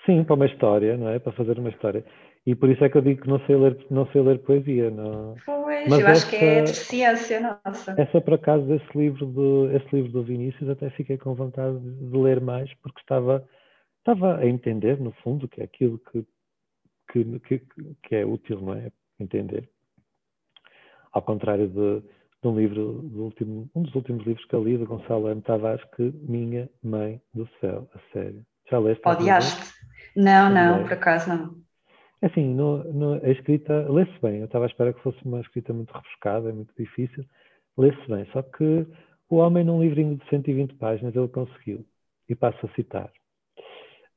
Sim, 0.05 0.23
para 0.23 0.35
uma 0.35 0.45
história, 0.45 0.97
não 0.97 1.09
é? 1.09 1.19
Para 1.19 1.31
fazer 1.33 1.57
uma 1.57 1.69
história. 1.69 2.03
E 2.45 2.55
por 2.55 2.69
isso 2.69 2.83
é 2.83 2.89
que 2.89 2.97
eu 2.97 3.01
digo 3.01 3.21
que 3.21 3.29
não 3.29 3.39
sei 3.45 3.55
ler, 3.55 3.77
não 3.91 4.07
sei 4.07 4.21
ler 4.21 4.39
poesia. 4.39 4.89
Não... 4.89 5.35
Pois, 5.45 5.88
Mas 5.88 5.99
eu 5.99 6.07
essa, 6.07 6.12
acho 6.12 6.29
que 6.29 6.35
é 6.35 6.62
de 6.63 6.69
ciência 6.69 7.59
nossa. 7.63 7.95
Essa, 7.97 8.19
por 8.19 8.33
acaso, 8.33 8.65
desse 8.65 8.97
livro, 8.97 9.25
do, 9.25 9.69
esse 9.75 9.95
livro 9.95 10.12
do 10.12 10.23
Vinícius, 10.23 10.69
até 10.69 10.89
fiquei 10.91 11.17
com 11.17 11.35
vontade 11.35 11.77
de 11.79 12.17
ler 12.17 12.41
mais, 12.41 12.73
porque 12.81 12.99
estava, 13.01 13.47
estava 13.99 14.38
a 14.38 14.47
entender, 14.47 14.99
no 14.99 15.12
fundo, 15.23 15.47
que 15.47 15.62
é 15.62 15.65
aquilo 15.65 15.99
que, 16.12 16.25
que, 17.12 17.39
que, 17.41 17.62
que 18.01 18.15
é 18.15 18.25
útil, 18.25 18.62
não 18.62 18.73
é? 18.73 18.89
Entender 19.19 19.69
ao 21.12 21.22
contrário 21.22 21.67
de, 21.67 22.02
de 22.02 22.48
um 22.48 22.58
livro, 22.58 23.02
do 23.04 23.24
último, 23.24 23.69
um 23.76 23.82
dos 23.82 23.93
últimos 23.95 24.26
livros 24.26 24.45
que 24.45 24.54
eu 24.54 24.63
li, 24.63 24.78
do 24.78 24.86
Gonçalo 24.86 25.30
M. 25.30 25.41
Tavares, 25.41 25.84
que 25.95 26.13
Minha 26.22 26.69
Mãe 26.84 27.22
do 27.34 27.48
Céu, 27.60 27.89
a 27.93 28.13
sério. 28.13 28.43
Já 28.69 28.80
leste? 28.80 29.08
Odiaste? 29.08 29.74
Não, 30.15 30.50
não, 30.50 30.84
por 30.84 30.93
acaso 30.93 31.30
não. 31.30 31.56
É 32.22 32.28
assim, 32.28 32.54
no, 32.54 32.84
no, 32.91 33.13
a 33.13 33.30
escrita 33.30 33.89
lê-se 33.89 34.19
bem. 34.22 34.39
Eu 34.39 34.45
estava 34.45 34.65
à 34.65 34.67
espera 34.67 34.93
que 34.93 35.02
fosse 35.02 35.17
uma 35.24 35.39
escrita 35.39 35.74
muito 35.74 35.91
rebuscada, 35.93 36.52
muito 36.54 36.74
difícil. 36.78 37.24
Lê-se 37.78 38.08
bem. 38.10 38.26
Só 38.34 38.41
que 38.41 38.86
o 39.30 39.38
homem, 39.38 39.63
num 39.63 39.82
livrinho 39.82 40.17
de 40.17 40.30
120 40.30 40.76
páginas, 40.76 41.15
ele 41.15 41.28
conseguiu. 41.30 41.86
E 42.28 42.36
passo 42.36 42.65
a 42.65 42.69
citar. 42.76 43.10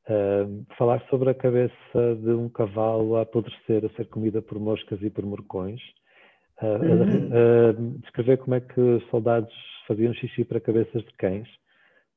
Uh, 0.09 0.67
falar 0.77 1.01
sobre 1.09 1.31
a 1.31 1.35
cabeça 1.35 2.17
de 2.21 2.31
um 2.31 2.49
cavalo 2.49 3.17
a 3.17 3.23
apodrecer, 3.23 3.85
a 3.85 3.97
ser 3.97 4.09
comida 4.09 4.43
por 4.43 4.59
moscas 4.59 5.01
e 5.01 5.09
por 5.09 5.25
morcões, 5.25 5.81
uhum. 6.61 7.97
descrever 8.01 8.39
como 8.39 8.55
é 8.55 8.61
que 8.61 8.81
os 8.81 9.05
soldados 9.09 9.53
faziam 9.87 10.13
xixi 10.15 10.45
para 10.45 10.61
cabeças 10.61 11.03
de 11.03 11.13
cães, 11.15 11.49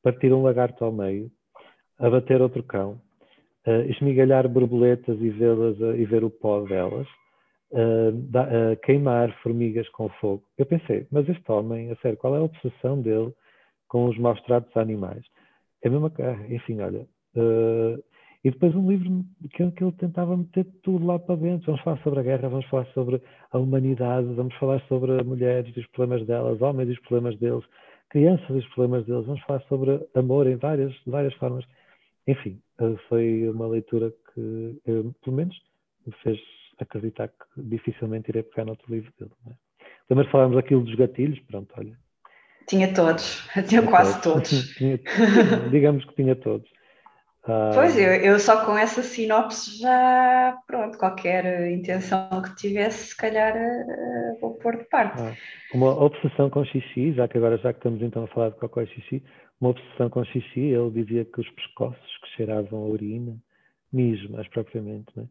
partir 0.03 0.31
um 0.33 0.43
lagarto 0.43 0.83
ao 0.83 0.91
meio, 0.91 1.31
abater 1.97 2.41
outro 2.41 2.63
cão, 2.63 3.01
uh, 3.67 3.89
esmigalhar 3.89 4.47
borboletas 4.47 5.19
e 5.19 5.29
vê-las 5.29 5.79
uh, 5.79 5.95
e 5.95 6.05
ver 6.05 6.23
o 6.23 6.29
pó 6.29 6.61
delas, 6.61 7.07
uh, 7.71 8.11
da, 8.11 8.43
uh, 8.43 8.77
queimar 8.83 9.31
formigas 9.41 9.87
com 9.89 10.09
fogo. 10.09 10.43
Eu 10.57 10.65
pensei, 10.65 11.07
mas 11.11 11.27
este 11.27 11.51
homem, 11.51 11.91
a 11.91 11.95
sério, 11.97 12.17
qual 12.17 12.35
é 12.35 12.39
a 12.39 12.43
obsessão 12.43 13.01
dele 13.01 13.33
com 13.87 14.05
os 14.05 14.17
maus 14.17 14.41
tratos 14.43 14.75
a 14.75 14.81
animais? 14.81 15.25
É 15.83 15.89
mesmo, 15.89 16.11
enfim, 16.49 16.81
olha, 16.81 17.07
e 18.45 18.51
depois 18.51 18.75
um 18.75 18.87
livro 18.87 19.25
que, 19.55 19.71
que 19.71 19.83
ele 19.83 19.91
tentava 19.93 20.37
meter 20.37 20.67
tudo 20.83 21.03
lá 21.03 21.17
para 21.17 21.35
dentro. 21.35 21.65
Vamos 21.65 21.81
falar 21.81 21.97
sobre 22.03 22.19
a 22.19 22.23
guerra, 22.23 22.47
vamos 22.47 22.67
falar 22.67 22.85
sobre 22.93 23.19
a 23.51 23.57
humanidade, 23.57 24.31
vamos 24.35 24.53
falar 24.57 24.79
sobre 24.81 25.23
mulheres 25.23 25.75
e 25.75 25.79
os 25.79 25.87
problemas 25.87 26.27
delas, 26.27 26.61
homens 26.61 26.89
e 26.89 26.91
os 26.91 26.99
problemas 26.99 27.35
deles, 27.39 27.63
crianças 28.07 28.47
e 28.47 28.59
os 28.59 28.67
problemas 28.67 29.03
deles, 29.07 29.25
vamos 29.25 29.41
falar 29.45 29.61
sobre 29.61 29.99
amor 30.13 30.45
em 30.45 30.57
várias, 30.57 30.95
várias 31.07 31.33
formas. 31.33 31.65
Enfim, 32.27 32.61
eh, 32.81 32.95
foi 33.09 33.49
uma 33.49 33.65
leitura 33.67 34.13
que, 34.31 34.79
eu, 34.85 35.11
pelo 35.23 35.37
menos, 35.37 35.59
me 36.05 36.13
fez 36.21 36.39
acreditar 36.79 37.29
que 37.29 37.63
dificilmente 37.63 38.29
irei 38.29 38.43
pegar 38.43 38.65
noutro 38.65 38.93
livro 38.93 39.11
dele. 39.19 39.31
É? 39.49 39.53
Também 40.07 40.29
falámos 40.29 40.55
aquilo 40.55 40.83
dos 40.83 40.93
gatilhos, 40.93 41.39
pronto, 41.47 41.73
olha. 41.79 41.97
Tinha 42.67 42.93
todos, 42.93 43.43
tinha, 43.53 43.63
tinha 43.63 43.81
quase 43.81 44.21
todos. 44.21 44.51
todos. 44.51 44.69
tinha, 44.77 44.99
digamos 45.71 46.05
que 46.05 46.13
tinha 46.13 46.35
todos. 46.35 46.69
Pois, 47.45 47.95
eu, 47.95 48.11
eu 48.15 48.39
só 48.39 48.65
com 48.65 48.75
essa 48.75 49.03
sinopse 49.03 49.79
já, 49.79 50.57
pronto, 50.65 50.97
qualquer 50.97 51.69
intenção 51.69 52.41
que 52.41 52.55
tivesse, 52.55 53.09
se 53.09 53.17
calhar 53.17 53.55
uh, 53.55 54.39
vou 54.41 54.55
pôr 54.55 54.77
de 54.77 54.83
parte. 54.85 55.21
Ah, 55.21 55.35
uma 55.71 55.91
obsessão 55.91 56.49
com 56.49 56.65
xixi, 56.65 57.13
já 57.13 57.27
que 57.27 57.37
agora 57.37 57.57
já 57.57 57.71
que 57.71 57.77
estamos 57.77 58.01
então 58.01 58.23
a 58.23 58.27
falar 58.27 58.49
de 58.49 58.55
cocó 58.55 58.81
e 58.81 58.87
xixi, 58.87 59.23
uma 59.61 59.69
obsessão 59.69 60.09
com 60.09 60.25
xixi, 60.25 60.59
ele 60.59 60.89
dizia 60.89 61.23
que 61.23 61.39
os 61.39 61.49
pescoços 61.51 62.17
que 62.23 62.29
cheiravam 62.35 62.79
a 62.79 62.87
urina, 62.87 63.37
mijo 63.93 64.31
mais 64.31 64.47
propriamente, 64.47 65.11
né? 65.15 65.25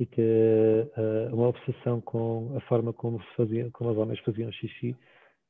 e 0.00 0.06
que 0.06 0.20
uh, 0.20 1.34
uma 1.34 1.48
obsessão 1.48 2.00
com 2.00 2.56
a 2.56 2.60
forma 2.62 2.92
como, 2.92 3.20
se 3.22 3.36
fazia, 3.36 3.68
como 3.72 3.90
os 3.90 3.98
homens 3.98 4.18
faziam 4.20 4.50
xixi, 4.50 4.96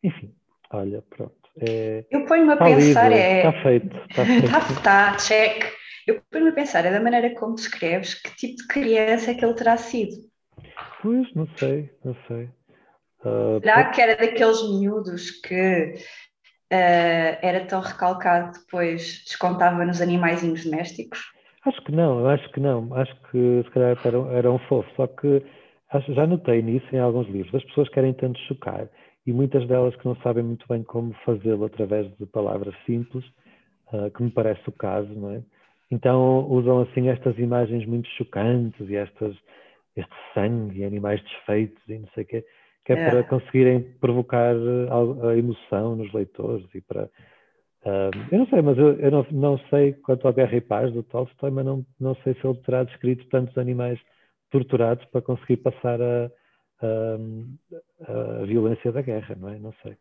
enfim, 0.03 0.35
olha, 0.71 1.03
pronto. 1.09 1.35
É, 1.59 2.05
eu 2.11 2.27
ponho-me 2.27 2.53
a 2.53 2.57
tá 2.57 2.65
pensar, 2.65 3.09
livre, 3.09 3.21
é... 3.21 3.39
Está 3.39 3.63
feito. 3.63 3.97
Está 4.11 4.25
feito. 4.27 4.45
Está, 4.45 4.83
tá, 4.83 5.17
check. 5.17 5.80
Eu 6.33 6.49
a 6.49 6.53
pensar, 6.53 6.85
é 6.85 6.91
da 6.91 7.01
maneira 7.01 7.35
como 7.35 7.55
descreves, 7.55 8.15
que 8.15 8.35
tipo 8.37 8.57
de 8.57 8.67
criança 8.67 9.31
é 9.31 9.35
que 9.35 9.45
ele 9.45 9.55
terá 9.55 9.77
sido? 9.77 10.17
Pois, 11.01 11.33
não 11.35 11.47
sei, 11.57 11.91
não 12.05 12.17
sei. 12.27 12.49
Uh, 13.25 13.61
Será 13.61 13.91
que 13.91 14.01
era 14.01 14.17
daqueles 14.17 14.63
miúdos 14.71 15.31
que 15.43 15.95
uh, 16.73 17.39
era 17.43 17.65
tão 17.67 17.81
recalcado 17.81 18.53
que 18.53 18.61
depois 18.61 19.23
descontava 19.25 19.85
nos 19.85 20.01
animaizinhos 20.01 20.65
domésticos? 20.65 21.21
Acho 21.65 21.83
que 21.85 21.93
não, 21.93 22.27
acho 22.27 22.51
que 22.53 22.61
não. 22.61 22.93
Acho 22.95 23.15
que 23.31 23.63
se 23.65 23.71
calhar 23.71 23.97
era, 24.05 24.19
era 24.37 24.51
um 24.51 24.59
fofo, 24.61 24.91
só 24.97 25.07
que 25.07 25.45
acho, 25.91 26.13
já 26.15 26.27
notei 26.27 26.63
nisso 26.63 26.87
em 26.93 26.99
alguns 26.99 27.29
livros. 27.29 27.55
As 27.55 27.65
pessoas 27.65 27.89
querem 27.91 28.15
tanto 28.15 28.39
chocar 28.41 28.89
e 29.27 29.33
muitas 29.33 29.67
delas 29.69 29.95
que 29.97 30.07
não 30.07 30.17
sabem 30.17 30.43
muito 30.43 30.67
bem 30.69 30.83
como 30.83 31.15
fazê-lo 31.25 31.67
através 31.67 32.11
de 32.17 32.27
palavras 32.27 32.75
simples, 32.87 33.25
uh, 33.93 34.11
que 34.11 34.23
me 34.23 34.31
parece 34.31 34.67
o 34.67 34.73
caso, 34.73 35.13
não 35.15 35.31
é? 35.33 35.43
Então 35.91 36.47
usam 36.49 36.81
assim 36.83 37.09
estas 37.09 37.37
imagens 37.39 37.85
muito 37.85 38.09
chocantes 38.11 38.89
e 38.89 38.97
estas, 38.97 39.37
este 39.97 40.15
sangue 40.33 40.81
e 40.81 40.85
animais 40.85 41.23
desfeitos 41.23 41.83
e 41.89 41.99
não 41.99 42.09
sei 42.15 42.25
o 42.25 42.27
quê, 42.27 42.45
que 42.85 42.93
é, 42.93 42.97
é, 42.97 43.11
para 43.11 43.25
conseguirem 43.25 43.83
provocar 44.01 44.55
a, 44.55 45.29
a, 45.29 45.37
emoção 45.37 45.97
nos 45.97 46.13
leitores 46.13 46.67
e 46.75 46.81
para 46.81 47.05
uh, 47.85 48.11
eu 48.31 48.39
não 48.39 48.47
sei, 48.47 48.63
mas 48.63 48.79
eu, 48.79 49.01
eu 49.01 49.11
não, 49.11 49.27
não, 49.33 49.59
sei 49.69 49.95
quanto 49.95 50.27
ao 50.27 50.33
Guerra 50.33 50.57
e 50.57 50.61
Paz 50.61 50.93
do 50.93 51.03
Tolstói, 51.03 51.51
mas 51.51 51.67
não, 51.67 51.85
não 51.99 52.15
sei 52.17 52.35
se 52.35 52.47
ele 52.47 52.59
terá 52.59 52.85
descrito 52.85 53.29
tantos 53.29 53.59
animais 53.59 53.99
torturados 54.51 55.05
para 55.07 55.23
conseguir 55.23 55.59
passar 55.59 56.01
a, 56.01 56.31
a, 56.83 58.43
a 58.43 58.45
violência 58.47 58.93
da 58.93 59.03
guerra, 59.03 59.37
não 59.37 59.49
é? 59.49 59.59
Não 59.59 59.73
sei. 59.83 59.97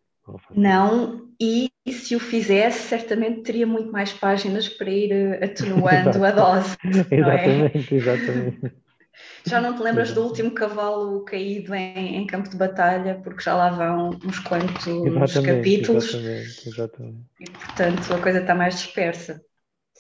Não, 0.56 1.28
e 1.39 1.72
se 1.88 2.15
o 2.15 2.20
fizesse, 2.20 2.88
certamente 2.88 3.42
teria 3.42 3.65
muito 3.65 3.92
mais 3.92 4.12
páginas 4.12 4.68
para 4.68 4.89
ir 4.89 5.12
eh, 5.12 5.46
atenuando 5.46 6.24
a 6.24 6.32
dose. 6.32 6.78
É? 7.12 7.15
exatamente, 7.15 7.94
é? 7.94 7.98
exatamente. 7.98 8.74
Já 9.46 9.60
não 9.60 9.76
te 9.76 9.82
lembras 9.82 10.13
do 10.13 10.24
último 10.24 10.52
cavalo 10.52 11.24
caído 11.26 11.74
em, 11.74 12.18
em, 12.18 12.28
campo 12.28 12.50
de 12.50 12.58
batalha, 12.58 13.20
porque 13.24 13.44
já 13.44 13.56
lá 13.56 13.70
vão 13.70 14.10
uns 14.26 14.39
quantos 14.39 14.88
exatamente, 14.88 15.42
capítulos. 15.42 16.13
Exatamente, 16.13 16.70
exatamente. 16.70 17.26
E 17.39 17.50
portanto 17.50 18.13
a 18.13 18.22
coisa 18.22 18.39
está 18.39 18.56
mais 18.56 18.76
dispersa. 18.76 19.42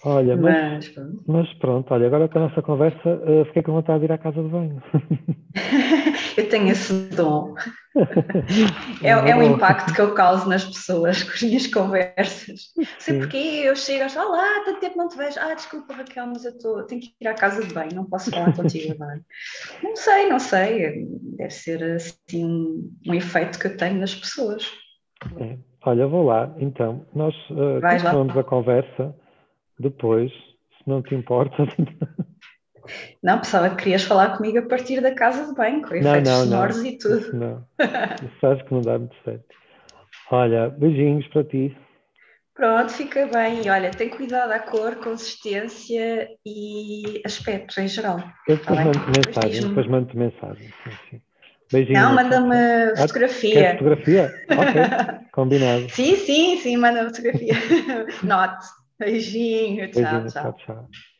Olha, 0.05 0.37
mas, 0.37 0.53
mas, 0.53 0.87
pronto. 0.89 1.23
mas 1.27 1.53
pronto, 1.55 1.93
olha, 1.93 2.07
agora 2.07 2.29
com 2.29 2.39
a 2.39 2.41
nossa 2.43 2.61
conversa, 2.61 3.09
uh, 3.09 3.43
fiquei 3.45 3.61
com 3.61 3.73
vontade 3.73 3.99
de 3.99 4.05
ir 4.05 4.11
à 4.11 4.17
casa 4.17 4.41
de 4.41 4.47
banho. 4.47 4.81
eu 6.37 6.47
tenho 6.47 6.69
esse 6.69 6.93
dom. 7.09 7.53
é, 9.03 9.09
é 9.09 9.35
o 9.35 9.43
impacto 9.43 9.93
que 9.93 9.99
eu 9.99 10.13
causo 10.13 10.47
nas 10.47 10.63
pessoas 10.63 11.21
com 11.23 11.31
as 11.31 11.41
minhas 11.41 11.67
conversas. 11.67 12.73
Sei 12.97 13.19
porque 13.19 13.37
eu 13.37 13.75
chego 13.75 14.05
e 14.05 14.09
falo, 14.09 14.35
ah, 14.35 14.63
tanto 14.63 14.79
tempo 14.79 14.97
não 14.97 15.09
te 15.09 15.17
vejo. 15.17 15.37
Ah, 15.37 15.53
desculpa 15.53 15.93
Raquel, 15.93 16.27
mas 16.27 16.45
eu 16.45 16.57
tô, 16.57 16.83
tenho 16.83 17.01
que 17.01 17.13
ir 17.19 17.27
à 17.27 17.33
casa 17.33 17.61
de 17.65 17.73
banho, 17.73 17.93
não 17.93 18.05
posso 18.05 18.31
falar 18.31 18.55
contigo 18.55 18.93
agora. 18.93 19.19
não 19.83 19.95
sei, 19.97 20.29
não 20.29 20.39
sei. 20.39 21.07
Deve 21.37 21.51
ser 21.51 21.83
assim 21.83 22.45
um, 22.45 22.89
um 23.05 23.13
efeito 23.13 23.59
que 23.59 23.67
eu 23.67 23.75
tenho 23.75 23.99
nas 23.99 24.15
pessoas. 24.15 24.71
É, 25.37 25.57
Olha, 25.85 26.07
vou 26.07 26.25
lá, 26.25 26.53
então. 26.57 27.05
Nós 27.13 27.33
uh, 27.51 27.79
continuamos 27.81 28.37
a 28.37 28.43
conversa 28.43 29.15
depois, 29.79 30.31
se 30.31 30.87
não 30.87 31.01
te 31.01 31.15
importa. 31.15 31.63
Não, 33.21 33.37
pensava 33.37 33.69
que 33.69 33.83
querias 33.83 34.03
falar 34.03 34.35
comigo 34.35 34.57
a 34.57 34.61
partir 34.63 34.99
da 34.99 35.13
casa 35.13 35.45
de 35.45 35.53
banho, 35.53 35.81
com 35.81 35.93
efeitos 35.93 36.31
não, 36.31 36.43
sonoros 36.43 36.77
não. 36.77 36.85
e 36.85 36.97
tudo. 36.97 37.33
Não, 37.37 37.67
isso 38.23 38.47
acho 38.47 38.65
que 38.65 38.73
não 38.73 38.81
dá 38.81 38.97
muito 38.97 39.15
certo. 39.23 39.45
Olha, 40.31 40.69
beijinhos 40.69 41.27
para 41.27 41.43
ti. 41.43 41.77
Pronto, 42.55 42.91
fica 42.91 43.27
bem. 43.27 43.69
Olha, 43.69 43.91
tem 43.91 44.09
cuidado 44.09 44.51
à 44.51 44.59
cor, 44.59 44.95
consistência 44.95 46.27
e 46.45 47.21
aspecto 47.23 47.79
em 47.79 47.87
geral. 47.87 48.17
Eu 48.47 48.57
depois 48.57 48.79
tá 48.79 48.85
mando 48.85 48.99
mensagem, 49.11 49.61
depois 49.61 49.87
mando 49.87 50.17
mensagem. 50.17 50.73
Sim. 51.09 51.21
Beijinho. 51.71 51.99
Não, 51.99 52.15
manda-me 52.15 52.97
fotografia. 52.97 53.69
Ah, 53.69 53.71
fotografia? 53.73 54.33
Ok, 54.49 54.81
combinado. 55.31 55.89
Sim, 55.89 56.15
sim, 56.15 56.57
sim, 56.57 56.77
manda 56.77 57.05
fotografia. 57.05 57.53
Note. 58.23 58.65
Beijinho, 58.99 59.89
tchau, 59.91 60.23
Beijinho, 60.23 60.31
tchau. 60.31 60.51
tchau, 60.53 60.53
tchau. 60.53 60.89